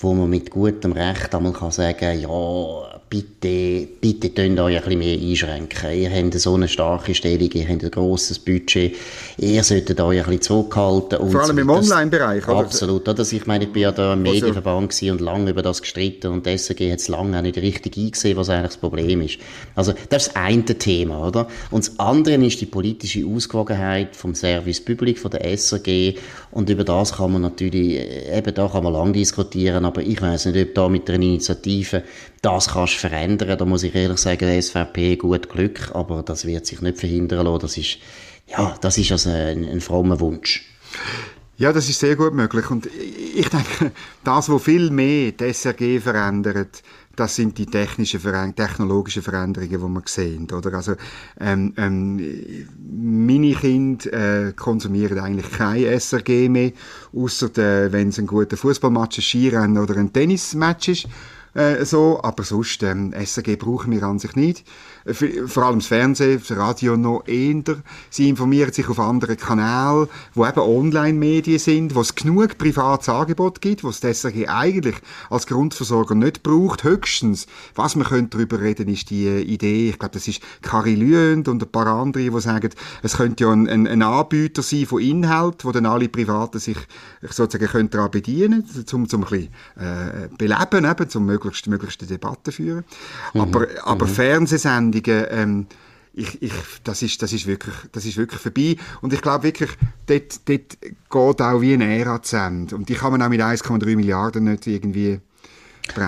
wo 0.00 0.14
man 0.14 0.30
mit 0.30 0.50
gutem 0.50 0.92
Recht 0.92 1.34
einmal 1.34 1.52
kann 1.52 1.70
sagen, 1.70 2.20
ja, 2.20 3.00
bitte, 3.10 3.88
bitte 4.00 4.30
könnt 4.30 4.60
euch 4.60 4.76
ein 4.76 4.82
bisschen 4.82 4.98
mehr 5.00 5.18
einschränken. 5.18 5.92
Ihr 5.92 6.10
habt 6.10 6.34
so 6.40 6.54
eine 6.54 6.68
starke 6.68 7.12
Stellung, 7.14 7.50
ihr 7.52 7.68
habt 7.68 7.84
ein 7.84 7.90
grosses 7.90 8.38
Budget, 8.38 8.96
ihr 9.36 9.64
solltet 9.64 10.00
euch 10.00 10.20
ein 10.20 10.24
bisschen 10.24 10.42
zurückhalten. 10.42 11.18
Und 11.18 11.32
Vor 11.32 11.42
allem 11.42 11.58
im 11.58 11.68
Online-Bereich, 11.68 12.46
oder? 12.48 12.58
Absolut, 12.60 13.08
oder? 13.08 13.18
Also 13.18 13.34
ich 13.34 13.46
meine, 13.46 13.64
ich 13.64 13.72
bin 13.72 13.82
ja 13.82 13.90
da 13.92 14.14
im 14.14 14.22
Medienverband 14.22 14.90
gewesen 14.90 15.10
und 15.10 15.20
lange 15.20 15.50
über 15.50 15.62
das 15.62 15.82
gestritten 15.82 16.28
und 16.28 16.46
deswegen 16.46 16.92
hat 16.92 17.00
es 17.00 17.08
lange 17.08 17.36
auch 17.36 17.42
nicht 17.42 17.58
richtig 17.58 17.98
eingesehen, 17.98 18.36
was 18.36 18.48
eigentlich 18.48 18.68
das 18.68 18.76
Problem 18.76 19.20
ist. 19.22 19.38
Also, 19.74 19.92
das 20.08 20.28
ist 20.28 20.36
das 20.36 20.36
eine 20.36 20.64
Thema, 20.64 21.26
oder? 21.26 21.48
Und 21.70 21.86
das 21.86 21.98
andere 21.98 22.36
ist 22.46 22.60
die 22.60 22.66
politische 22.66 23.26
Ausgewogenheit 23.26 24.14
vom 24.14 24.34
Service 24.34 24.82
Public, 24.82 25.18
von 25.18 25.32
der 25.32 25.44
SRG 25.44 26.14
und 26.52 26.68
über 26.68 26.84
das 26.84 27.14
kann 27.14 27.32
man 27.32 27.42
natürlich, 27.42 28.00
eben 28.32 28.54
da 28.54 28.68
kann 28.68 28.84
man 28.84 28.92
lang 28.92 29.12
diskutieren, 29.12 29.82
aber 29.90 30.02
ich 30.02 30.22
weiß 30.22 30.46
nicht, 30.46 30.68
ob 30.68 30.74
da 30.74 30.88
mit 30.88 31.08
einer 31.08 31.22
Initiative 31.22 32.04
das 32.42 32.68
kannst 32.68 32.94
verändern. 32.94 33.58
Da 33.58 33.64
muss 33.64 33.82
ich 33.82 33.94
ehrlich 33.94 34.18
sagen, 34.18 34.62
SVP 34.62 35.16
gut 35.16 35.48
Glück, 35.48 35.90
aber 35.94 36.22
das 36.22 36.46
wird 36.46 36.64
sich 36.64 36.80
nicht 36.80 36.98
verhindern 36.98 37.46
lassen. 37.46 37.60
Das 37.60 37.76
ist, 37.76 37.98
ja, 38.46 38.76
das 38.80 38.98
ist 38.98 39.12
also 39.12 39.30
ein, 39.30 39.68
ein 39.68 39.80
frommer 39.80 40.20
Wunsch. 40.20 40.64
Ja, 41.56 41.72
das 41.72 41.88
ist 41.88 42.00
sehr 42.00 42.16
gut 42.16 42.32
möglich. 42.32 42.70
Und 42.70 42.86
ich 42.86 43.48
denke, 43.48 43.92
das, 44.24 44.48
was 44.48 44.62
viel 44.62 44.90
mehr 44.90 45.32
die 45.32 45.52
SRG 45.52 46.00
verändert, 46.00 46.82
das 47.16 47.36
sind 47.36 47.58
die 47.58 47.66
technischen, 47.66 48.20
technologischen 48.54 49.22
Veränderungen, 49.22 49.70
die 49.70 49.78
wir 49.78 50.02
sehen. 50.06 50.46
Oder? 50.50 50.74
Also, 50.74 50.94
ähm, 51.38 51.74
ähm, 51.76 52.66
meine 52.78 53.54
Kinder 53.54 54.48
äh, 54.48 54.52
konsumieren 54.52 55.18
eigentlich 55.18 55.50
kein 55.50 55.84
SRG 55.84 56.48
mehr, 56.48 56.72
außer 57.12 57.50
wenn 57.92 58.08
es 58.08 58.18
ein 58.18 58.26
guter 58.26 58.56
Fußballmatch, 58.56 59.18
ein 59.18 59.22
Skirennen 59.22 59.78
oder 59.78 59.96
ein 59.96 60.12
Tennismatch 60.12 60.88
ist 60.88 61.08
äh, 61.54 61.84
so, 61.84 62.20
aber 62.22 62.44
sonst, 62.44 62.82
ähm, 62.82 63.12
SRG 63.12 63.56
brauchen 63.56 63.90
wir 63.92 64.02
an 64.04 64.18
sich 64.18 64.36
nicht. 64.36 64.64
Äh, 65.04 65.14
vor 65.46 65.64
allem 65.64 65.78
das 65.78 65.88
Fernsehen, 65.88 66.40
das 66.46 66.56
Radio 66.56 66.96
noch 66.96 67.26
eher. 67.26 67.40
Sie 68.10 68.28
informieren 68.28 68.72
sich 68.72 68.88
auf 68.88 69.00
anderen 69.00 69.36
Kanälen, 69.36 70.08
wo 70.34 70.46
eben 70.46 70.60
Online-Medien 70.60 71.58
sind, 71.58 71.94
wo 71.94 72.00
es 72.00 72.14
genug 72.14 72.58
privates 72.58 73.08
Angebot 73.08 73.60
gibt, 73.60 73.82
wo 73.82 73.88
es 73.88 74.00
das 74.00 74.20
SRG 74.20 74.48
eigentlich 74.48 74.96
als 75.30 75.46
Grundversorger 75.46 76.14
nicht 76.14 76.42
braucht. 76.42 76.84
Höchstens, 76.84 77.46
was 77.74 77.96
man 77.96 78.06
könnte 78.06 78.36
darüber 78.36 78.60
reden, 78.60 78.88
ist 78.88 79.10
die 79.10 79.26
äh, 79.26 79.40
Idee, 79.40 79.90
ich 79.90 79.98
glaube, 79.98 80.14
das 80.14 80.28
ist 80.28 80.42
Carrie 80.62 80.94
Lüend 80.94 81.48
und 81.48 81.62
ein 81.62 81.70
paar 81.70 81.86
andere, 81.86 82.30
die 82.30 82.40
sagen, 82.40 82.70
es 83.02 83.16
könnte 83.16 83.44
ja 83.44 83.50
ein, 83.50 83.68
ein, 83.68 83.86
ein 83.86 84.02
Anbieter 84.02 84.62
sein 84.62 84.86
von 84.86 85.00
Inhalt, 85.00 85.64
wo 85.64 85.72
dann 85.72 85.86
alle 85.86 86.08
Privaten 86.08 86.58
sich 86.58 86.76
sozusagen 87.22 87.70
können 87.70 87.90
daran 87.90 88.10
bedienen, 88.10 88.64
um, 88.92 89.04
um 89.04 89.04
ein 89.04 89.20
bisschen 89.20 89.48
äh, 89.76 90.28
beleben, 90.36 90.84
eben, 90.84 91.08
zum 91.08 91.26
möglichst, 91.40 91.66
möglichste 91.66 92.06
Debatten 92.06 92.52
führen. 92.52 92.84
Mhm. 93.34 93.40
Aber, 93.40 93.66
aber 93.84 94.06
mhm. 94.06 94.10
Fernsehsendungen 94.10 95.04
Sendungen, 95.04 95.26
ähm, 95.30 95.66
ich, 96.12 96.42
ich, 96.42 96.52
das, 96.84 97.02
ist, 97.02 97.22
das, 97.22 97.32
ist 97.32 97.46
wirklich, 97.46 97.74
das 97.92 98.04
ist 98.04 98.16
wirklich 98.16 98.40
vorbei. 98.40 98.76
Und 99.00 99.12
ich 99.12 99.22
glaube 99.22 99.44
wirklich, 99.44 99.70
dort, 100.06 100.48
dort 100.48 100.80
geht 100.80 101.42
auch 101.42 101.60
wie 101.60 101.74
eine 101.74 101.98
Ära 101.98 102.20
zu 102.20 102.36
Ende. 102.36 102.74
Und 102.74 102.88
die 102.88 102.94
kann 102.94 103.12
man 103.12 103.22
auch 103.22 103.28
mit 103.28 103.40
1,3 103.40 103.96
Milliarden 103.96 104.44
nicht 104.44 104.66
irgendwie 104.66 105.20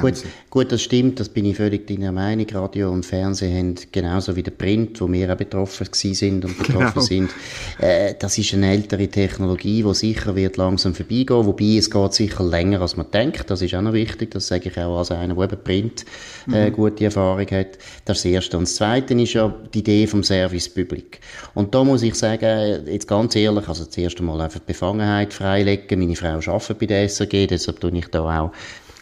Gut, 0.01 0.23
gut, 0.51 0.73
das 0.73 0.83
stimmt, 0.83 1.21
das 1.21 1.29
bin 1.29 1.45
ich 1.45 1.57
völlig 1.57 1.87
deiner 1.87 2.13
Meinung. 2.13 2.47
Radio 2.53 2.91
und 2.91 3.05
Fernsehen 3.05 3.57
haben 3.57 3.75
genauso 3.91 4.37
wie 4.37 4.43
der 4.43 4.51
Print, 4.53 5.01
wo 5.01 5.11
wir 5.11 5.33
auch 5.33 5.37
betroffen 5.37 5.87
sind 5.93 6.45
und 6.45 6.59
betroffen 6.59 6.93
genau. 6.95 7.01
sind. 7.01 7.31
Äh, 7.79 8.15
das 8.19 8.39
ist 8.39 8.55
eine 8.55 8.71
ältere 8.73 9.09
Technologie, 9.09 9.83
die 9.83 9.95
sicher 9.95 10.37
wird 10.37 10.57
langsam 10.57 10.95
vorbeigehen, 10.95 11.47
wobei 11.47 11.77
es 11.79 11.91
geht 11.91 12.15
sicher 12.15 12.45
länger, 12.45 12.81
als 12.81 12.97
man 12.97 13.11
denkt. 13.11 13.51
Das 13.51 13.63
ist 13.63 13.75
auch 13.75 13.83
noch 13.83 13.93
wichtig, 13.93 14.31
das 14.31 14.49
sage 14.49 14.69
ich 14.69 14.79
auch 14.79 14.99
als 14.99 15.11
einer, 15.11 15.35
der 15.35 15.45
eben 15.45 15.63
Print 15.63 16.05
äh, 16.53 16.71
mhm. 16.71 16.73
gute 16.73 17.05
Erfahrung 17.05 17.47
hat. 17.51 17.79
Das 18.05 18.19
ist 18.19 18.25
das 18.25 18.33
Erste. 18.33 18.59
Und 18.59 18.65
das 18.65 18.77
Zweite 18.77 19.15
ist 19.15 19.33
ja 19.33 19.55
die 19.73 19.81
Idee 19.81 20.07
vom 20.07 20.23
Service 20.23 20.69
Public. 20.69 21.21
Und 21.55 21.75
da 21.75 21.85
muss 21.85 22.03
ich 22.03 22.15
sagen, 22.15 22.87
jetzt 22.87 23.09
ganz 23.09 23.37
ehrlich, 23.37 23.69
also 23.69 23.85
zuerst 23.85 24.19
einmal 24.19 24.41
einfach 24.41 24.61
die 24.61 24.67
Befangenheit 24.67 25.33
freilegen. 25.33 25.99
Meine 26.01 26.17
Frau 26.17 26.29
arbeitet 26.29 26.79
bei 26.79 26.87
der 26.87 27.09
SRG, 27.09 27.47
deshalb 27.47 27.81
tue 27.81 27.97
ich 27.97 28.07
da 28.09 28.41
auch 28.41 28.53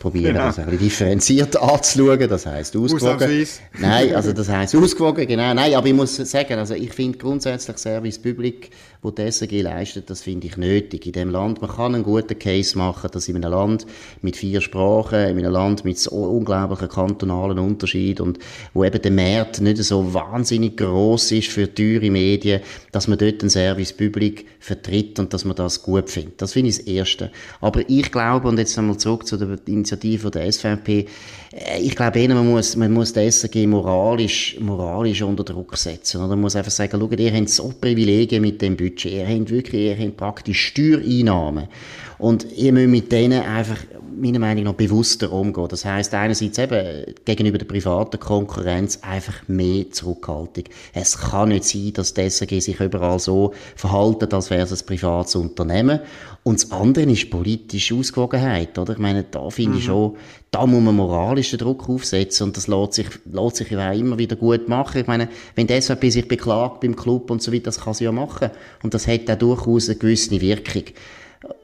probieren, 0.00 0.35
genau. 0.35 0.47
das 0.47 0.59
ein 0.59 0.64
bisschen 0.64 0.80
differenziert 0.80 1.57
anzuschauen. 1.62 2.28
Das 2.28 2.47
heisst 2.47 2.75
ausgewogen. 2.75 3.47
Nein, 3.78 4.14
also 4.16 4.33
das 4.33 4.49
heisst 4.49 4.75
ausgewogen, 4.75 5.28
genau. 5.28 5.54
Nein, 5.54 5.75
aber 5.75 5.87
ich 5.87 5.95
muss 5.95 6.16
sagen, 6.16 6.54
also 6.54 6.75
ich 6.75 6.92
finde 6.92 7.19
grundsätzlich 7.19 7.78
Service 7.78 8.19
Public 8.19 8.71
wo 9.02 9.11
die 9.11 9.30
SRG 9.30 9.62
leistet, 9.62 10.11
das 10.11 10.21
finde 10.21 10.47
ich 10.47 10.57
nötig 10.57 11.07
in 11.07 11.12
dem 11.12 11.30
Land. 11.30 11.62
Man 11.62 11.71
kann 11.71 11.95
einen 11.95 12.04
guten 12.04 12.38
Case 12.38 12.76
machen, 12.76 13.11
dass 13.11 13.28
in 13.28 13.37
einem 13.37 13.50
Land 13.50 13.87
mit 14.21 14.37
vier 14.37 14.61
Sprachen, 14.61 15.21
in 15.21 15.38
einem 15.38 15.52
Land 15.52 15.85
mit 15.85 15.99
so 15.99 16.11
unglaublichen 16.11 16.88
kantonalen 16.88 17.59
Unterschied 17.59 18.21
und 18.21 18.38
wo 18.75 18.85
eben 18.85 19.00
der 19.00 19.11
Markt 19.11 19.61
nicht 19.61 19.78
so 19.78 20.12
wahnsinnig 20.12 20.76
groß 20.76 21.33
ist 21.33 21.49
für 21.49 21.73
teure 21.73 22.11
Medien, 22.11 22.61
dass 22.92 23.09
man 23.09 23.19
dort 23.19 23.40
einen 23.40 23.50
Service 23.50 23.95
Public 23.95 24.47
vertritt 24.59 25.19
und 25.19 25.33
dass 25.33 25.47
man 25.47 25.57
das 25.57 25.83
gut 25.83 26.11
findet. 26.11 26.42
Das 26.42 26.52
finde 26.52 26.69
ich 26.69 26.78
das 26.78 26.87
Erste. 26.87 27.30
Aber 27.62 27.88
ich 27.88 28.12
glaube, 28.12 28.49
und 28.49 28.59
jetzt 28.59 28.78
einmal 28.78 28.99
zurück 28.99 29.26
zu 29.26 29.38
der 29.38 29.57
Initiative 29.66 29.89
der 29.97 30.52
SVP, 30.52 31.06
äh, 31.52 31.80
ich 31.80 31.94
glaube 31.94 32.28
man 32.28 32.49
muss, 32.49 32.76
man 32.76 32.92
muss 32.92 33.12
die 33.12 33.30
SRG 33.30 33.66
moralisch, 33.66 34.56
moralisch 34.61 35.23
unter 35.23 35.44
Druck 35.44 35.76
setzen. 35.76 36.18
Oder 36.18 36.28
man 36.28 36.42
muss 36.42 36.56
einfach 36.56 36.70
sagen, 36.70 36.99
schaut, 36.99 37.18
ihr 37.18 37.32
habt 37.32 37.49
so 37.49 37.73
Privilegien 37.80 38.42
mit 38.42 38.61
dem 38.62 38.76
Budget. 38.76 39.12
Ihr 39.12 39.26
habt 39.26 39.50
wirklich, 39.50 39.82
ihr 39.82 40.06
habt 40.06 40.16
praktisch 40.16 40.66
Steuereinnahmen. 40.66 41.68
Und 42.20 42.52
ihr 42.52 42.72
müsst 42.72 42.90
mit 42.90 43.12
denen 43.12 43.42
einfach, 43.42 43.78
meiner 44.14 44.38
Meinung 44.38 44.64
nach, 44.64 44.74
bewusster 44.74 45.32
umgehen. 45.32 45.68
Das 45.68 45.86
heisst, 45.86 46.12
einerseits 46.12 46.58
eben 46.58 47.14
gegenüber 47.24 47.56
der 47.56 47.64
privaten 47.64 48.20
Konkurrenz 48.20 48.98
einfach 49.00 49.48
mehr 49.48 49.90
Zurückhaltung. 49.90 50.64
Es 50.92 51.16
kann 51.16 51.48
nicht 51.48 51.64
sein, 51.64 51.94
dass 51.94 52.12
die 52.12 52.28
SRG 52.28 52.60
sich 52.60 52.78
überall 52.78 53.18
so 53.18 53.54
verhalten, 53.74 54.30
als 54.34 54.50
wäre 54.50 54.64
es 54.64 54.82
ein 54.82 54.86
privates 54.86 55.34
Unternehmen. 55.34 56.00
Und 56.42 56.62
das 56.62 56.70
andere 56.70 57.10
ist 57.10 57.30
politische 57.30 57.94
Ausgewogenheit, 57.94 58.78
oder? 58.78 58.92
Ich 58.92 58.98
meine, 58.98 59.24
da 59.24 59.48
finde 59.48 59.72
mhm. 59.72 59.78
ich 59.78 59.84
schon, 59.84 60.16
da 60.50 60.66
muss 60.66 60.82
man 60.82 60.96
moralischen 60.96 61.58
Druck 61.58 61.88
aufsetzen 61.88 62.48
und 62.48 62.56
das 62.56 62.66
lässt 62.66 62.94
sich, 62.94 63.06
lässt 63.32 63.56
sich 63.56 63.70
ja 63.70 63.90
auch 63.90 63.96
immer 63.96 64.18
wieder 64.18 64.36
gut 64.36 64.68
machen. 64.68 65.00
Ich 65.00 65.06
meine, 65.06 65.28
wenn 65.54 65.66
die 65.66 65.80
SVP 65.80 66.10
sich 66.10 66.28
beklagt 66.28 66.80
beim 66.80 66.96
Club 66.96 67.30
und 67.30 67.42
so 67.42 67.50
weiter, 67.50 67.64
das 67.64 67.80
kann 67.80 67.94
sie 67.94 68.04
ja 68.04 68.12
machen. 68.12 68.50
Und 68.82 68.92
das 68.92 69.06
hat 69.06 69.30
auch 69.30 69.36
durchaus 69.36 69.88
eine 69.88 69.98
gewisse 69.98 70.38
Wirkung 70.40 70.84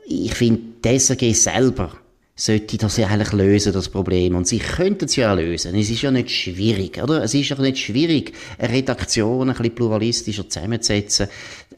ich 0.07 0.35
finde, 0.35 0.63
die 0.85 0.99
SRG 0.99 1.33
selber 1.33 1.93
sollte 2.35 2.77
das 2.77 2.99
ja 2.99 3.09
eigentlich 3.09 3.33
lösen, 3.33 3.73
das 3.73 3.89
Problem. 3.89 4.37
Und 4.37 4.47
sie 4.47 4.59
könnten 4.59 5.07
es 5.07 5.17
ja 5.17 5.33
auch 5.33 5.37
lösen. 5.37 5.75
Es 5.75 5.89
ist 5.89 6.03
ja 6.03 6.11
nicht 6.11 6.31
schwierig, 6.31 7.03
oder? 7.03 7.25
Es 7.25 7.33
ist 7.33 7.49
ja 7.49 7.59
nicht 7.59 7.79
schwierig, 7.79 8.33
eine 8.59 8.73
Redaktion 8.75 9.49
ein 9.49 9.57
bisschen 9.57 9.75
pluralistischer 9.75 10.49
zusammenzusetzen, 10.49 11.29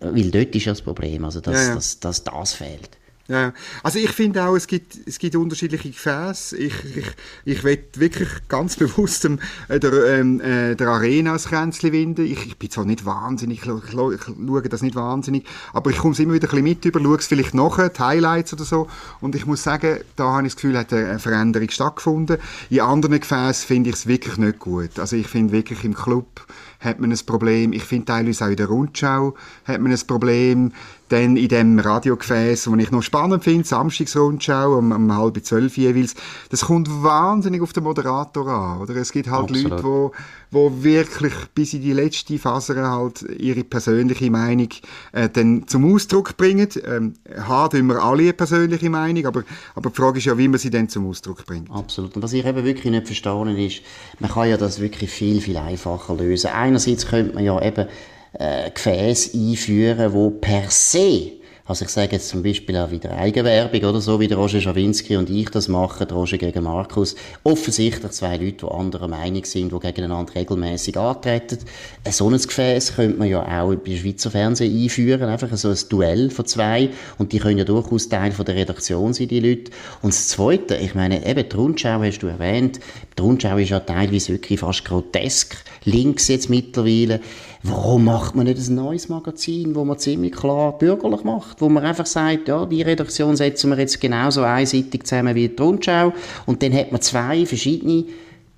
weil 0.00 0.30
dort 0.30 0.54
ist 0.54 0.64
ja 0.64 0.72
das 0.72 0.82
Problem, 0.82 1.24
also 1.24 1.40
dass, 1.40 1.54
ja, 1.54 1.68
ja. 1.68 1.74
Dass, 1.76 2.00
dass 2.00 2.24
das 2.24 2.54
fehlt. 2.54 2.97
Ja, 3.30 3.52
also 3.82 3.98
ich 3.98 4.10
finde 4.10 4.42
auch, 4.42 4.56
es 4.56 4.66
gibt, 4.66 4.96
es 5.06 5.18
gibt 5.18 5.36
unterschiedliche 5.36 5.90
Gefäße. 5.90 6.56
Ich, 6.56 6.72
ich, 6.96 7.06
ich 7.44 7.62
will 7.62 7.84
wirklich 7.96 8.30
ganz 8.48 8.76
bewusst 8.76 9.26
ähm, 9.26 9.38
der, 9.68 9.92
ähm, 10.18 10.40
äh, 10.40 10.74
der 10.74 10.88
Arena 10.88 11.34
das 11.34 11.48
Kränzchen 11.48 11.92
winden. 11.92 12.24
Ich, 12.24 12.46
ich 12.46 12.56
bin 12.56 12.70
zwar 12.70 12.86
nicht 12.86 13.04
wahnsinnig, 13.04 13.60
ich, 13.60 13.68
ich, 13.68 14.14
ich 14.14 14.34
schaue 14.46 14.62
das 14.62 14.80
nicht 14.80 14.94
wahnsinnig, 14.94 15.44
aber 15.74 15.90
ich 15.90 15.98
komme 15.98 16.12
es 16.12 16.20
immer 16.20 16.32
wieder 16.32 16.48
ein 16.48 16.50
bisschen 16.50 16.64
mit 16.64 16.84
über, 16.86 17.00
schaue 17.02 17.18
es 17.18 17.26
vielleicht 17.26 17.52
nachher, 17.52 17.90
die 17.90 18.00
Highlights 18.00 18.54
oder 18.54 18.64
so. 18.64 18.88
Und 19.20 19.34
ich 19.34 19.44
muss 19.44 19.62
sagen, 19.62 19.98
da 20.16 20.32
habe 20.32 20.46
ich 20.46 20.54
das 20.54 20.62
Gefühl, 20.62 20.78
hat 20.78 20.90
eine 20.94 21.18
Veränderung 21.18 21.68
stattgefunden. 21.68 22.38
In 22.70 22.80
anderen 22.80 23.20
Gefäßen 23.20 23.66
finde 23.66 23.90
ich 23.90 23.96
es 23.96 24.06
wirklich 24.06 24.38
nicht 24.38 24.58
gut. 24.58 24.98
Also 24.98 25.16
ich 25.16 25.26
finde 25.26 25.52
wirklich 25.52 25.84
im 25.84 25.92
Club 25.92 26.46
hat 26.80 27.00
man 27.00 27.12
ein 27.12 27.18
Problem. 27.26 27.72
Ich 27.72 27.84
finde 27.84 28.06
teilweise 28.06 28.44
auch 28.44 28.50
in 28.50 28.56
der 28.56 28.68
Rundschau 28.68 29.34
hat 29.64 29.80
man 29.80 29.92
ein 29.92 30.06
Problem. 30.06 30.72
Dann 31.08 31.36
in 31.36 31.48
dem 31.48 31.78
Radiogefäß, 31.78 32.70
was 32.70 32.78
ich 32.78 32.90
noch 32.90 33.02
spannend 33.02 33.44
finde, 33.44 33.66
Samstagsrundschau 33.66 34.76
um, 34.76 34.92
um 34.92 35.16
halb 35.16 35.44
zwölf 35.44 35.76
jeweils, 35.76 36.14
das 36.50 36.62
kommt 36.62 36.88
wahnsinnig 37.02 37.62
auf 37.62 37.72
den 37.72 37.84
Moderator 37.84 38.46
an. 38.48 38.80
Oder? 38.80 38.96
Es 38.96 39.12
gibt 39.12 39.30
halt 39.30 39.50
Absolut. 39.50 39.70
Leute, 39.70 39.84
wo, 39.84 40.12
wo 40.50 40.82
wirklich 40.82 41.32
bis 41.54 41.74
in 41.74 41.82
die 41.82 41.92
letzte 41.92 42.38
Faser 42.38 42.90
halt 42.90 43.22
ihre 43.38 43.64
persönliche 43.64 44.30
Meinung 44.30 44.68
äh, 45.12 45.28
dann 45.28 45.66
zum 45.66 45.94
Ausdruck 45.94 46.36
bringen. 46.36 46.68
Ähm, 46.84 47.14
haben 47.38 47.78
immer 47.78 48.02
alle 48.02 48.22
eine 48.22 48.32
persönliche 48.32 48.90
Meinung, 48.90 49.26
aber, 49.26 49.44
aber 49.74 49.90
die 49.90 49.96
Frage 49.96 50.18
ist 50.18 50.26
ja, 50.26 50.36
wie 50.36 50.48
man 50.48 50.58
sie 50.58 50.70
dann 50.70 50.88
zum 50.88 51.08
Ausdruck 51.08 51.44
bringt. 51.46 51.70
Absolut. 51.70 52.16
Und 52.16 52.22
was 52.22 52.32
ich 52.32 52.44
eben 52.44 52.64
wirklich 52.64 52.90
nicht 52.90 53.06
verstehe, 53.06 53.66
ist, 53.66 53.82
man 54.20 54.30
kann 54.30 54.48
ja 54.48 54.56
das 54.56 54.80
wirklich 54.80 55.10
viel, 55.10 55.40
viel 55.40 55.56
einfacher 55.56 56.14
lösen. 56.14 56.50
Einerseits 56.50 57.06
könnte 57.06 57.34
man 57.34 57.44
ja 57.44 57.60
eben 57.62 57.86
äh, 58.32 58.70
Gefäße 58.70 59.36
einführen, 59.36 60.12
wo 60.12 60.30
per 60.30 60.70
se 60.70 61.37
also 61.68 61.84
ich 61.84 61.90
sage 61.90 62.12
jetzt 62.12 62.30
zum 62.30 62.42
Beispiel 62.42 62.78
auch 62.78 62.90
wieder 62.90 63.12
Eigenwerbung 63.12 63.90
oder 63.90 64.00
so, 64.00 64.18
wie 64.20 64.26
der 64.26 64.38
Roger 64.38 64.58
Schawinski 64.58 65.18
und 65.18 65.28
ich 65.28 65.50
das 65.50 65.68
machen, 65.68 66.08
der 66.08 66.16
Roger 66.16 66.38
gegen 66.38 66.64
Markus. 66.64 67.14
Offensichtlich 67.44 68.10
zwei 68.12 68.38
Leute, 68.38 68.64
die 68.64 68.72
anderer 68.72 69.06
Meinung 69.06 69.44
sind, 69.44 69.70
die 69.70 69.78
gegeneinander 69.78 70.34
regelmäßig 70.34 70.96
antreten. 70.96 71.58
Ein 72.04 72.12
so 72.12 72.30
ein 72.30 72.38
Gefäß 72.38 72.94
könnte 72.96 73.18
man 73.18 73.28
ja 73.28 73.42
auch 73.42 73.74
bei 73.74 73.96
Schweizer 73.96 74.30
Fernsehen 74.30 74.82
einführen, 74.82 75.28
einfach 75.28 75.54
so 75.58 75.68
ein 75.68 75.78
Duell 75.90 76.30
von 76.30 76.46
zwei 76.46 76.88
und 77.18 77.32
die 77.32 77.38
können 77.38 77.58
ja 77.58 77.64
durchaus 77.64 78.08
Teil 78.08 78.32
von 78.32 78.46
der 78.46 78.54
Redaktion 78.54 79.12
sein, 79.12 79.28
die 79.28 79.40
Leute. 79.40 79.70
Und 80.00 80.14
das 80.14 80.28
Zweite, 80.28 80.76
ich 80.76 80.94
meine, 80.94 81.26
eben 81.26 81.46
die 81.46 81.54
Rundschau 81.56 82.00
hast 82.00 82.20
du 82.20 82.28
erwähnt, 82.28 82.80
die 83.18 83.22
Rundschau 83.22 83.58
ist 83.58 83.68
ja 83.68 83.80
teilweise 83.80 84.32
wirklich 84.32 84.60
fast 84.60 84.86
grotesk, 84.86 85.56
links 85.84 86.28
jetzt 86.28 86.48
mittlerweile. 86.48 87.20
Warum 87.64 88.04
macht 88.04 88.36
man 88.36 88.46
nicht 88.46 88.58
ein 88.58 88.76
neues 88.76 89.08
Magazin, 89.08 89.74
wo 89.74 89.84
man 89.84 89.98
ziemlich 89.98 90.32
klar 90.32 90.78
bürgerlich 90.78 91.24
macht, 91.24 91.57
wo 91.58 91.68
man 91.68 91.84
einfach 91.84 92.06
sagt, 92.06 92.48
ja, 92.48 92.64
die 92.66 92.82
Redaktion 92.82 93.36
setzen 93.36 93.70
wir 93.70 93.78
jetzt 93.78 94.00
genauso 94.00 94.42
einseitig 94.42 95.04
zusammen 95.04 95.34
wie 95.34 95.48
die 95.48 95.62
Rundschau 95.62 96.12
und 96.46 96.62
dann 96.62 96.74
hat 96.74 96.92
man 96.92 97.00
zwei 97.00 97.46
verschiedene 97.46 98.04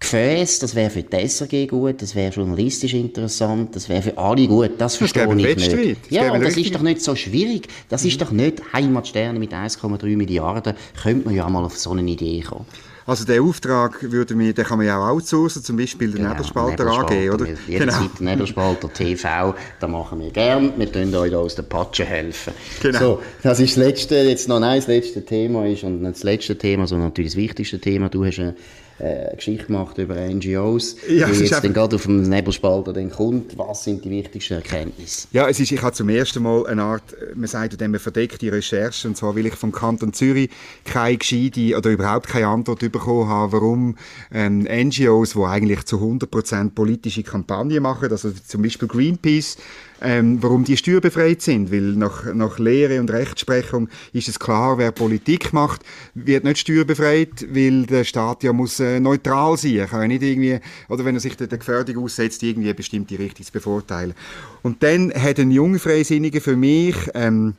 Gefäße, 0.01 0.63
das 0.63 0.75
wäre 0.75 0.89
für 0.89 1.03
die 1.03 1.29
SRG 1.29 1.67
gut, 1.67 2.01
das 2.01 2.15
wäre 2.15 2.33
journalistisch 2.33 2.95
interessant, 2.95 3.77
das 3.77 3.89
wäre 3.91 4.01
für 4.01 4.17
alle 4.17 4.49
gut, 4.49 4.73
das 4.79 4.97
verstehe 4.97 5.29
ich 5.37 5.57
nicht. 5.57 6.11
Ja, 6.11 6.33
und 6.33 6.43
das 6.43 6.57
ist 6.57 6.75
doch 6.75 6.81
nicht 6.81 7.03
so 7.03 7.15
schwierig. 7.15 7.69
Das 7.91 8.03
mhm. 8.03 8.09
ist 8.09 8.23
doch 8.23 8.31
nicht 8.31 8.63
Heimatsterne 8.73 9.39
mit 9.39 9.53
1,3 9.53 10.17
Milliarden, 10.17 10.75
könnte 11.03 11.27
man 11.27 11.37
ja 11.37 11.49
mal 11.51 11.65
auf 11.65 11.77
so 11.77 11.91
eine 11.91 12.11
Idee 12.11 12.41
kommen. 12.41 12.65
Also 13.11 13.25
der 13.25 13.43
Auftrag 13.43 14.09
würde 14.13 14.37
mir, 14.37 14.55
den 14.55 14.65
kann 14.65 14.79
man 14.79 14.87
ja 14.87 14.97
auch 14.97 15.09
outsourcen, 15.09 15.65
zum 15.65 15.77
Beispiel 15.77 16.13
den 16.13 16.19
genau, 16.19 16.29
Nebelspalter, 16.29 16.85
Nebelspalter 16.85 17.15
AG, 17.17 17.35
oder? 17.35 17.47
Jederzeit 17.67 18.17
genau. 18.17 18.31
Nebelspalter 18.31 18.93
TV, 18.95 19.55
da 19.81 19.89
machen 19.89 20.21
wir 20.21 20.31
gern, 20.31 20.75
wir 20.77 20.87
können 20.87 21.13
euch 21.17 21.35
aus 21.35 21.57
der 21.57 21.65
Patsche 21.65 22.05
helfen. 22.05 22.53
Genau. 22.81 22.99
So, 23.01 23.23
das 23.43 23.59
ist 23.59 23.77
das 23.77 23.85
letzte, 23.85 24.15
jetzt 24.15 24.47
noch 24.47 24.63
ein 24.63 24.83
letztes 24.87 25.25
Thema 25.25 25.67
ist, 25.67 25.83
und 25.83 26.03
nicht 26.03 26.15
das 26.15 26.23
letzte 26.23 26.57
Thema, 26.57 26.87
sondern 26.87 27.09
natürlich 27.09 27.33
das 27.33 27.37
wichtigste 27.37 27.81
Thema, 27.81 28.11
du 28.11 28.25
hast 28.25 28.39
eine 28.39 28.55
äh, 29.01 29.35
Geschichte 29.35 29.67
gemacht 29.67 29.99
über 29.99 30.15
NGOs, 30.15 30.97
ja, 31.09 31.29
die 31.29 31.41
jetzt 31.41 31.65
dann 31.65 31.73
gerade 31.73 31.97
auf 31.97 32.03
dem 32.03 32.23
Nebelspalter 32.23 32.93
dann 32.93 33.11
kommt. 33.11 33.57
Was 33.57 33.85
sind 33.85 34.05
die 34.05 34.11
wichtigsten 34.11 34.55
Erkenntnisse? 34.55 35.29
Ja, 35.33 35.49
es 35.49 35.59
ist, 35.61 35.73
ich 35.73 35.83
habe 35.83 35.95
zum 35.95 36.09
ersten 36.09 36.43
Mal 36.43 36.67
eine 36.67 36.83
Art, 36.83 37.03
man 37.35 37.49
sagt 37.49 37.81
dem 37.81 37.95
verdeckte 37.99 38.53
Recherche, 38.53 39.09
und 39.09 39.17
zwar, 39.17 39.35
weil 39.37 39.47
ich 39.47 39.55
vom 39.55 39.73
Kanton 39.73 40.13
Zürich 40.13 40.51
keine 40.85 41.17
gescheite 41.17 41.77
oder 41.77 41.91
überhaupt 41.91 42.29
keine 42.29 42.49
Antwort 42.49 42.81
bekommen 42.81 43.29
habe, 43.29 43.53
warum 43.53 43.97
ähm, 44.33 44.61
NGOs, 44.71 45.33
die 45.33 45.41
eigentlich 45.41 45.85
zu 45.85 45.97
100% 45.97 46.71
politische 46.71 47.23
Kampagnen 47.23 47.83
machen, 47.83 48.11
also 48.11 48.31
zum 48.31 48.63
Beispiel 48.63 48.89
Greenpeace, 48.89 49.57
ähm, 50.01 50.43
warum 50.43 50.65
die 50.65 50.77
steuerbefreit 50.77 51.43
sind. 51.43 51.73
Weil 51.73 51.95
nach, 51.95 52.33
nach 52.35 52.59
Lehre 52.59 53.01
und 53.01 53.11
Rechtsprechung 53.11 53.89
ist 54.13 54.29
es 54.29 54.39
klar, 54.39 54.79
wer 54.79 54.93
Politik 54.93 55.53
macht, 55.53 55.83
wird 56.15 56.45
nicht 56.45 56.59
steuerbefreit, 56.59 57.47
weil 57.51 57.87
der 57.87 58.05
Staat 58.05 58.43
ja 58.43 58.53
muss 58.53 58.81
äh, 58.81 59.01
neutral 59.01 59.57
sein. 59.57 59.77
Er 59.77 59.87
kann 59.87 60.03
ja 60.03 60.09
nicht 60.09 60.23
irgendwie, 60.23 60.59
oder 60.89 61.05
wenn 61.05 61.15
er 61.15 61.21
sich 61.21 61.37
der, 61.37 61.47
der 61.47 61.59
Gefährdung 61.59 62.05
aussetzt, 62.05 62.43
irgendwie 62.43 62.69
eine 62.69 62.75
bestimmte 62.75 63.19
Richtung 63.19 63.45
zu 63.45 63.53
bevorteilen. 63.53 64.15
Und 64.63 64.83
dann 64.83 65.13
hat 65.13 65.39
ein 65.39 65.51
junger 65.51 65.79
Freisinniger 65.79 66.41
für 66.41 66.57
mich 66.57 66.97
ähm, 67.15 67.55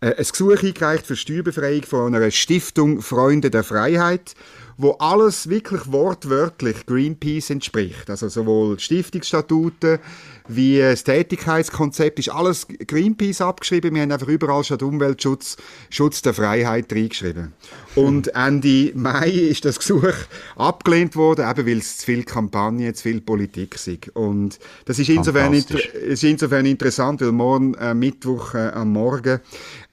äh, 0.00 0.14
ein 0.14 0.24
Gesuch 0.24 0.62
eingereicht 0.62 1.06
für 1.06 1.16
Steuerbefreiung 1.16 1.82
von 1.82 2.14
einer 2.14 2.30
Stiftung 2.30 3.02
Freunde 3.02 3.50
der 3.50 3.64
Freiheit 3.64 4.34
wo 4.76 4.92
alles 4.92 5.48
wirklich 5.48 5.80
wortwörtlich 5.90 6.86
Greenpeace 6.86 7.50
entspricht. 7.50 8.10
Also 8.10 8.28
sowohl 8.28 8.78
Stiftungsstatuten 8.78 9.98
wie 10.46 10.78
das 10.78 11.04
Tätigkeitskonzept 11.04 12.18
ist 12.18 12.28
alles 12.28 12.66
Greenpeace 12.68 13.40
abgeschrieben. 13.40 13.94
Wir 13.94 14.02
haben 14.02 14.12
einfach 14.12 14.28
überall 14.28 14.62
schon 14.62 14.80
Umweltschutz, 14.80 15.56
Schutz 15.88 16.20
der 16.22 16.34
Freiheit 16.34 16.92
reingeschrieben. 16.92 17.54
Und 17.94 18.28
Ende 18.34 18.92
Mai 18.94 19.30
ist 19.30 19.64
das 19.64 19.78
Gesuch 19.78 20.12
abgelehnt 20.56 21.16
worden, 21.16 21.48
eben 21.48 21.66
weil 21.66 21.78
es 21.78 21.98
zu 21.98 22.06
viel 22.06 22.24
Kampagne, 22.24 22.92
zu 22.92 23.04
viel 23.04 23.20
Politik 23.20 23.74
ist. 23.74 24.08
Und 24.14 24.58
das 24.84 24.98
ist 24.98 25.08
insofern, 25.08 25.54
ist 25.54 26.24
insofern 26.24 26.66
interessant, 26.66 27.20
weil 27.22 27.32
morgen 27.32 27.74
äh, 27.74 27.94
Mittwoch 27.94 28.54
äh, 28.54 28.70
am 28.74 28.92
Morgen 28.92 29.40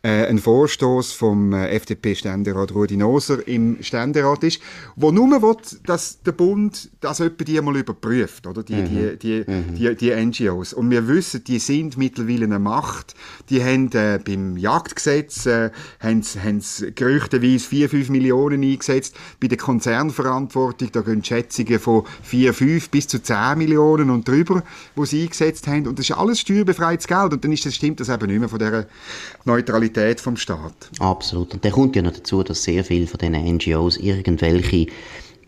äh, 0.03 0.25
ein 0.25 0.39
Vorstoß 0.39 1.13
vom 1.13 1.53
äh, 1.53 1.69
FDP-Ständerat 1.69 2.73
Rudi 2.73 2.97
Noser 2.97 3.47
im 3.47 3.77
Ständerat 3.81 4.43
ist, 4.43 4.59
wo 4.95 5.11
nur 5.11 5.41
will, 5.41 5.57
dass 5.85 6.21
der 6.23 6.31
Bund 6.31 6.89
das 7.01 7.19
etwa 7.19 7.43
die 7.43 7.61
mal 7.61 7.77
überprüft, 7.77 8.47
oder? 8.47 8.63
Die, 8.63 8.75
mhm. 8.75 8.85
die, 8.85 9.19
die, 9.19 9.43
mhm. 9.45 9.75
die, 9.75 9.95
die, 9.95 10.25
NGOs. 10.25 10.73
Und 10.73 10.89
wir 10.89 11.07
wissen, 11.07 11.43
die 11.43 11.59
sind 11.59 11.97
mittlerweile 11.97 12.45
eine 12.45 12.57
Macht. 12.57 13.13
Die 13.49 13.63
haben 13.63 13.91
äh, 13.91 14.19
beim 14.23 14.57
Jagdgesetz 14.57 15.45
äh, 15.45 15.69
haben, 15.99 16.23
haben 16.23 16.63
gerüchteweise 16.95 17.67
4, 17.67 17.89
5 17.89 18.09
Millionen 18.09 18.63
eingesetzt. 18.63 19.15
Bei 19.39 19.47
der 19.47 19.59
Konzernverantwortung, 19.59 20.91
da 20.91 21.01
gehen 21.01 21.23
Schätzungen 21.23 21.79
von 21.79 22.05
4, 22.23 22.55
5 22.55 22.89
bis 22.89 23.07
zu 23.07 23.21
10 23.21 23.57
Millionen 23.57 24.09
und 24.09 24.27
drüber, 24.27 24.63
wo 24.95 25.05
sie 25.05 25.23
eingesetzt 25.23 25.67
haben. 25.67 25.85
Und 25.85 25.99
das 25.99 26.09
ist 26.09 26.17
alles 26.17 26.39
steuerbefreites 26.39 27.05
Geld. 27.05 27.33
Und 27.33 27.43
dann 27.43 27.51
ist 27.51 27.67
das, 27.67 27.75
stimmt 27.75 27.99
das 27.99 28.09
eben 28.09 28.25
nicht 28.25 28.39
mehr 28.39 28.49
von 28.49 28.57
dieser 28.57 28.87
Neutralität 29.45 29.90
Autorität 29.91 30.21
vom 30.21 30.37
Staat. 30.37 30.73
Absolut. 30.99 31.53
Und 31.53 31.65
da 31.65 31.69
kommt 31.69 31.95
ja 31.95 32.01
noch 32.01 32.13
dazu, 32.13 32.43
dass 32.43 32.63
sehr 32.63 32.83
viele 32.83 33.07
von 33.07 33.19
diesen 33.19 33.55
NGOs 33.55 33.97
irgendwelche 33.97 34.87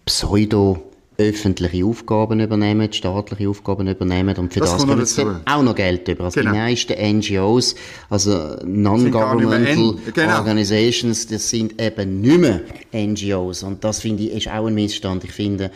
Pseudo- 0.06 0.90
öffentliche 1.16 1.86
Aufgaben 1.86 2.40
übernehmen, 2.40 2.92
staatliche 2.92 3.48
Aufgaben 3.48 3.88
übernehmen 3.88 4.36
und 4.38 4.52
für 4.52 4.62
das, 4.62 4.72
das 4.72 4.88
kommen 4.88 5.06
sie 5.06 5.24
auch 5.46 5.62
noch 5.62 5.76
Geld 5.76 6.08
über. 6.08 6.24
Also 6.24 6.40
genau. 6.40 6.54
die 6.54 6.58
meisten 6.58 7.20
NGOs, 7.20 7.76
also 8.10 8.56
Non-Governmental 8.66 9.94
genau. 10.12 10.38
Organizations, 10.40 11.28
das 11.28 11.48
sind 11.48 11.80
eben 11.80 12.20
nicht 12.22 12.40
mehr 12.40 12.62
NGOs 12.92 13.62
und 13.62 13.84
das 13.84 14.00
finde 14.00 14.24
ich 14.24 14.32
ist 14.34 14.48
auch 14.48 14.66
ein 14.66 14.74
Missstand. 14.74 15.24
Ich 15.24 15.34
finde, 15.34 15.70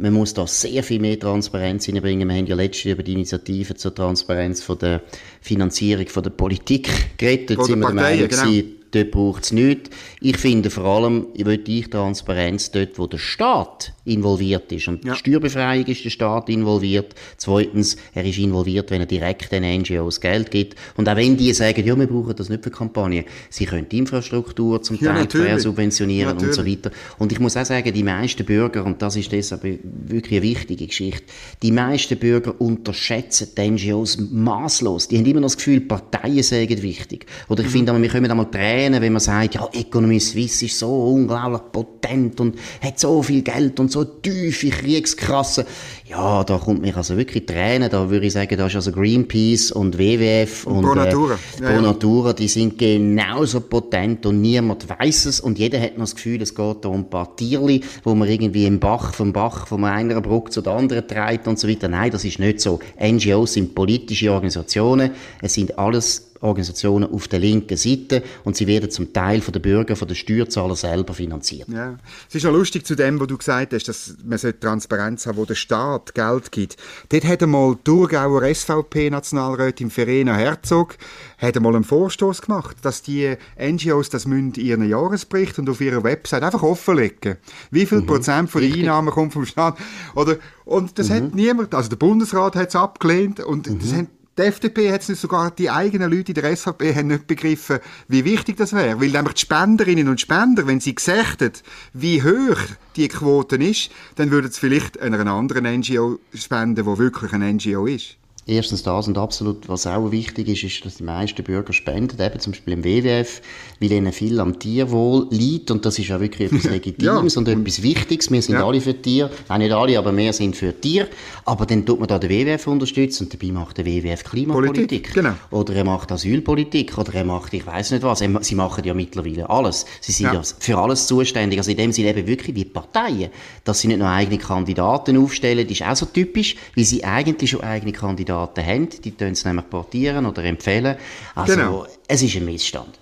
man 0.00 0.12
muss 0.12 0.34
da 0.34 0.46
sehr 0.46 0.82
viel 0.82 1.00
mehr 1.00 1.18
Transparenz 1.18 1.84
hineinbringen. 1.84 2.28
Wir 2.28 2.36
haben 2.36 2.46
ja 2.46 2.56
letztens 2.56 2.92
über 2.92 3.02
die 3.02 3.12
Initiative 3.12 3.74
zur 3.74 3.94
Transparenz 3.94 4.62
von 4.62 4.78
der 4.78 5.02
Finanzierung 5.40 6.08
von 6.08 6.22
der 6.22 6.30
Politik 6.30 7.18
geredet. 7.18 7.58
Dort 7.58 7.66
sind 7.66 7.80
wir 7.80 7.86
der 7.86 7.94
Meinung, 7.94 8.28
genau 8.28 8.80
dort 8.90 9.10
braucht 9.10 9.44
es 9.44 9.52
nichts. 9.52 9.90
Ich 10.20 10.36
finde 10.36 10.70
vor 10.70 10.84
allem, 10.84 11.28
ich 11.34 11.46
will 11.46 11.62
ich 11.66 11.90
Transparenz 11.90 12.70
dort, 12.70 12.98
wo 12.98 13.06
der 13.06 13.18
Staat 13.18 13.92
involviert 14.04 14.72
ist. 14.72 14.88
Und 14.88 15.04
ja. 15.04 15.12
die 15.12 15.18
Steuerbefreiung 15.18 15.84
ist 15.86 16.04
der 16.04 16.10
Staat 16.10 16.48
involviert. 16.48 17.14
Zweitens, 17.36 17.96
er 18.14 18.24
ist 18.24 18.38
involviert, 18.38 18.90
wenn 18.90 19.00
er 19.00 19.06
direkt 19.06 19.52
den 19.52 19.62
NGOs 19.62 20.20
Geld 20.20 20.50
gibt. 20.50 20.76
Und 20.96 21.08
auch 21.08 21.16
wenn 21.16 21.36
die 21.36 21.52
sagen, 21.52 21.84
ja, 21.84 21.98
wir 21.98 22.06
brauchen 22.06 22.34
das 22.34 22.48
nicht 22.48 22.64
für 22.64 22.70
Kampagnen, 22.70 23.24
sie 23.50 23.66
können 23.66 23.88
die 23.88 23.98
Infrastruktur 23.98 24.82
zum 24.82 24.98
Teil 24.98 25.28
ja, 25.34 25.58
subventionieren 25.58 26.38
ja, 26.38 26.46
und 26.46 26.54
so 26.54 26.66
weiter. 26.66 26.90
Und 27.18 27.32
ich 27.32 27.40
muss 27.40 27.56
auch 27.56 27.64
sagen, 27.64 27.92
die 27.92 28.02
meisten 28.02 28.44
Bürger, 28.44 28.84
und 28.84 29.02
das 29.02 29.16
ist 29.16 29.32
deshalb 29.32 29.62
wirklich 29.62 30.40
eine 30.40 30.42
wichtige 30.42 30.86
Geschichte, 30.86 31.24
die 31.62 31.72
meisten 31.72 32.18
Bürger 32.18 32.58
unterschätzen 32.60 33.48
die 33.56 33.70
NGOs 33.70 34.18
maßlos. 34.30 35.08
Die 35.08 35.18
haben 35.18 35.26
immer 35.26 35.40
noch 35.40 35.46
das 35.46 35.56
Gefühl, 35.56 35.80
Parteien 35.82 36.42
sagen 36.42 36.82
wichtig. 36.82 37.26
Oder 37.48 37.62
ich 37.62 37.68
mhm. 37.68 37.72
finde, 37.72 38.00
wir 38.00 38.08
können 38.08 38.30
einmal 38.30 38.50
Tränen, 38.50 39.02
wenn 39.02 39.12
man 39.12 39.20
sagt, 39.20 39.54
ja, 39.54 39.68
Economy 39.72 40.20
Suisse 40.20 40.64
ist 40.64 40.78
so 40.78 40.90
unglaublich 41.12 41.72
potent 41.72 42.40
und 42.40 42.56
hat 42.80 42.98
so 42.98 43.22
viel 43.22 43.42
Geld 43.42 43.78
und 43.78 43.89
so 43.92 44.04
tiefe 44.04 44.70
Kriegskassen. 44.70 45.64
Ja, 46.08 46.44
da 46.44 46.58
kommt 46.58 46.82
mir 46.82 46.96
also 46.96 47.16
wirklich 47.16 47.46
Tränen. 47.46 47.90
Da 47.90 48.10
würde 48.10 48.26
ich 48.26 48.32
sagen, 48.32 48.56
da 48.56 48.66
ist 48.66 48.74
also 48.74 48.92
Greenpeace 48.92 49.72
und 49.72 49.98
WWF 49.98 50.66
und, 50.66 50.78
und 50.78 50.84
Pro 50.84 50.94
Natura, 50.94 51.38
äh, 51.60 51.62
ja, 51.62 51.80
Natura 51.80 52.32
die 52.32 52.48
sind 52.48 52.78
genauso 52.78 53.60
potent 53.60 54.26
und 54.26 54.40
niemand 54.40 54.88
weiß 54.88 55.26
es 55.26 55.40
und 55.40 55.58
jeder 55.58 55.80
hat 55.80 55.92
noch 55.92 56.04
das 56.04 56.14
Gefühl, 56.14 56.42
es 56.42 56.54
geht 56.54 56.84
da 56.84 56.88
um 56.88 57.00
ein 57.00 57.10
paar 57.10 57.36
Tierli, 57.36 57.82
wo 58.02 58.14
man 58.14 58.28
irgendwie 58.28 58.66
im 58.66 58.80
Bach, 58.80 59.14
vom 59.14 59.32
Bach, 59.32 59.66
von 59.66 59.84
einer 59.84 60.20
Brücke 60.20 60.50
zu 60.50 60.62
der 60.62 60.72
anderen 60.74 61.06
treibt 61.06 61.46
und 61.46 61.58
so 61.58 61.68
weiter. 61.68 61.88
Nein, 61.88 62.10
das 62.10 62.24
ist 62.24 62.38
nicht 62.38 62.60
so. 62.60 62.80
NGOs 63.00 63.54
sind 63.54 63.74
politische 63.74 64.32
Organisationen. 64.32 65.12
Es 65.42 65.54
sind 65.54 65.78
alles 65.78 66.29
Organisationen 66.40 67.12
auf 67.12 67.28
der 67.28 67.38
linken 67.38 67.76
Seite 67.76 68.22
und 68.44 68.56
sie 68.56 68.66
werden 68.66 68.90
zum 68.90 69.12
Teil 69.12 69.40
von 69.40 69.52
den 69.52 69.62
Bürgern, 69.62 69.96
von 69.96 70.08
den 70.08 70.16
Steuerzahlern 70.16 70.76
selber 70.76 71.14
finanziert. 71.14 71.68
Ja. 71.68 71.98
Es 72.28 72.34
ist 72.34 72.42
ja 72.42 72.50
lustig 72.50 72.86
zu 72.86 72.94
dem, 72.94 73.20
was 73.20 73.28
du 73.28 73.36
gesagt 73.36 73.72
hast, 73.74 73.88
dass 73.88 74.16
man 74.24 74.38
Transparenz 74.60 75.26
haben 75.26 75.36
wo 75.36 75.44
der 75.44 75.54
Staat 75.54 76.14
Geld 76.14 76.50
gibt. 76.50 76.76
Dort 77.10 77.24
hat 77.24 77.42
einmal 77.42 77.76
die 77.76 77.84
Thurgauer 77.84 78.42
SVP-Nationalrätin 78.42 79.90
Verena 79.90 80.34
Herzog 80.34 80.96
hat 81.38 81.56
einmal 81.56 81.74
einen 81.74 81.84
Vorstoß 81.84 82.42
gemacht, 82.42 82.78
dass 82.82 83.02
die 83.02 83.36
NGOs 83.60 84.10
das 84.10 84.26
müssen 84.26 84.54
ihren 84.54 84.88
Jahresbericht 84.88 85.58
und 85.58 85.68
auf 85.68 85.80
ihrer 85.80 86.04
Website 86.04 86.42
einfach 86.42 86.62
offenlegen. 86.62 87.36
Wie 87.70 87.86
viel 87.86 88.00
mhm. 88.00 88.06
Prozent 88.06 88.50
von 88.50 88.62
den 88.62 88.72
Einnahmen 88.72 89.10
kommt 89.10 89.32
vom 89.32 89.46
Staat? 89.46 89.76
Oder, 90.14 90.36
und 90.64 90.98
das 90.98 91.08
mhm. 91.08 91.14
hat 91.14 91.34
niemand, 91.34 91.74
also 91.74 91.88
der 91.88 91.96
Bundesrat 91.96 92.56
hat 92.56 92.68
es 92.68 92.76
abgelehnt 92.76 93.40
und 93.40 93.68
mhm. 93.68 93.78
das 93.78 93.92
haben 93.92 94.08
die 94.40 94.46
FDP 94.46 94.90
hat 94.90 95.02
es 95.02 95.08
nicht 95.08 95.20
sogar 95.20 95.50
die 95.50 95.70
eigenen 95.70 96.10
Leute 96.10 96.32
in 96.32 96.40
der 96.40 96.56
SVP 96.56 96.94
haben 96.94 97.08
nicht 97.08 97.26
begriffen, 97.26 97.78
wie 98.08 98.24
wichtig 98.24 98.56
das 98.56 98.72
wäre. 98.72 99.00
Weil 99.00 99.10
nämlich 99.10 99.34
die 99.34 99.40
Spenderinnen 99.40 100.08
und 100.08 100.20
Spender, 100.20 100.66
wenn 100.66 100.80
sie 100.80 100.94
gesagt 100.94 101.42
hätten, 101.42 101.60
wie 101.92 102.22
hoch 102.22 102.58
die 102.96 103.08
Quote 103.08 103.56
ist, 103.56 103.90
dann 104.16 104.30
würden 104.30 104.50
sie 104.50 104.58
vielleicht 104.58 104.98
einer 104.98 105.30
anderen 105.30 105.64
NGO 105.80 106.18
spenden, 106.34 106.86
wo 106.86 106.96
wirklich 106.96 107.32
ein 107.32 107.56
NGO 107.56 107.86
ist. 107.86 108.19
Erstens 108.46 108.82
das 108.82 109.06
und 109.06 109.18
absolut, 109.18 109.68
was 109.68 109.86
auch 109.86 110.10
wichtig 110.10 110.48
ist, 110.48 110.64
ist, 110.64 110.84
dass 110.86 110.96
die 110.96 111.02
meisten 111.02 111.44
Bürger 111.44 111.74
spenden, 111.74 112.20
eben 112.20 112.40
zum 112.40 112.52
Beispiel 112.52 112.72
im 112.72 112.84
WWF, 112.84 113.42
weil 113.80 113.92
ihnen 113.92 114.12
viel 114.12 114.40
am 114.40 114.58
Tierwohl 114.58 115.26
liegt 115.30 115.70
und 115.70 115.84
das 115.84 115.98
ist 115.98 116.10
auch 116.10 116.20
wirklich 116.20 116.50
etwas 116.50 116.64
Legitimes 116.70 117.34
ja. 117.34 117.38
und 117.38 117.48
etwas 117.48 117.82
Wichtiges. 117.82 118.30
Wir 118.30 118.40
sind 118.40 118.54
ja. 118.54 118.66
alle 118.66 118.80
für 118.80 119.00
Tier, 119.00 119.30
nein, 119.48 119.60
nicht 119.60 119.72
alle, 119.72 119.98
aber 119.98 120.16
wir 120.16 120.32
sind 120.32 120.56
für 120.56 120.78
Tier. 120.78 121.06
Aber 121.44 121.66
dann 121.66 121.84
tut 121.84 122.00
man 122.00 122.08
da 122.08 122.18
den 122.18 122.30
WWF 122.30 122.66
unterstützen 122.66 123.24
und 123.24 123.34
dabei 123.34 123.52
macht 123.52 123.76
der 123.76 123.84
WWF 123.84 124.24
Klimapolitik. 124.24 125.12
Genau. 125.12 125.34
Oder 125.50 125.74
er 125.74 125.84
macht 125.84 126.10
Asylpolitik 126.10 126.96
oder 126.96 127.14
er 127.14 127.24
macht, 127.24 127.52
ich 127.52 127.66
weiß 127.66 127.90
nicht 127.90 128.02
was. 128.02 128.20
Sie 128.20 128.54
machen 128.54 128.84
ja 128.84 128.94
mittlerweile 128.94 129.50
alles. 129.50 129.84
Sie 130.00 130.12
sind 130.12 130.26
ja, 130.26 130.34
ja 130.34 130.42
für 130.58 130.78
alles 130.78 131.06
zuständig. 131.06 131.58
Also 131.58 131.72
in 131.72 131.76
dem 131.76 131.92
Sinne 131.92 132.08
eben 132.10 132.26
wirklich 132.26 132.56
wie 132.56 132.64
Parteien, 132.64 133.30
dass 133.64 133.80
sie 133.80 133.88
nicht 133.88 133.98
nur 133.98 134.08
eigene 134.08 134.38
Kandidaten 134.38 135.18
aufstellen, 135.18 135.68
das 135.68 135.78
ist 135.78 135.86
auch 135.86 135.96
so 135.96 136.06
typisch, 136.06 136.56
weil 136.74 136.84
sie 136.84 137.04
eigentlich 137.04 137.50
schon 137.50 137.60
eigene 137.60 137.92
Kandidaten 137.92 138.29
Kandidaten 138.30 138.66
haben. 138.66 138.88
Die 139.02 139.10
können 139.12 139.32
es 139.32 139.44
nämlich 139.44 139.68
portieren 139.68 140.26
oder 140.26 140.44
empfehlen. 140.44 140.96
Also 141.34 141.54
genau. 141.54 141.86
es 142.06 142.22
ist 142.22 142.36
ein 142.36 142.44
Missstand. 142.44 142.98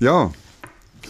Ja. 0.00 0.30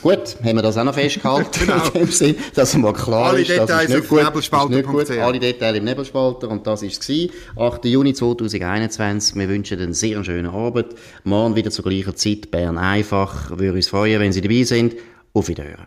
Gut, 0.03 0.37
haben 0.43 0.57
wir 0.57 0.63
das 0.63 0.79
auch 0.79 0.85
noch 0.85 0.95
festgehalten, 0.95 1.51
genau. 1.67 1.85
in 1.89 1.93
dem 1.93 2.11
Sinn, 2.11 2.35
dass 2.55 2.75
mal 2.75 2.95
klar 2.95 3.31
Alle 3.31 3.43
ist, 3.43 3.51
Details 3.51 3.69
das 3.69 3.83
ist 3.85 3.91
nicht 3.91 4.09
gut, 4.09 4.21
ist 4.21 4.71
nicht 4.71 4.87
gut. 4.87 5.11
Alle 5.11 5.39
Details 5.39 5.77
im 5.77 5.85
Nebelspalter 5.85 6.49
und 6.49 6.67
das 6.67 6.83
war 6.83 6.89
es. 6.89 7.31
8. 7.57 7.85
Juni 7.85 8.15
2021, 8.15 9.37
wir 9.37 9.49
wünschen 9.49 9.79
einen 9.79 9.93
sehr 9.93 10.25
schönen 10.25 10.51
Abend. 10.51 10.87
Morgen 11.25 11.55
wieder 11.55 11.71
zur 11.71 11.85
gleichen 11.85 12.17
Zeit, 12.17 12.51
Bern 12.51 12.79
einfach. 12.79 13.51
Würde 13.51 13.75
uns 13.75 13.89
freuen, 13.89 14.21
wenn 14.21 14.33
Sie 14.33 14.41
dabei 14.41 14.63
sind. 14.63 14.95
Auf 15.35 15.49
Wiederhören. 15.49 15.87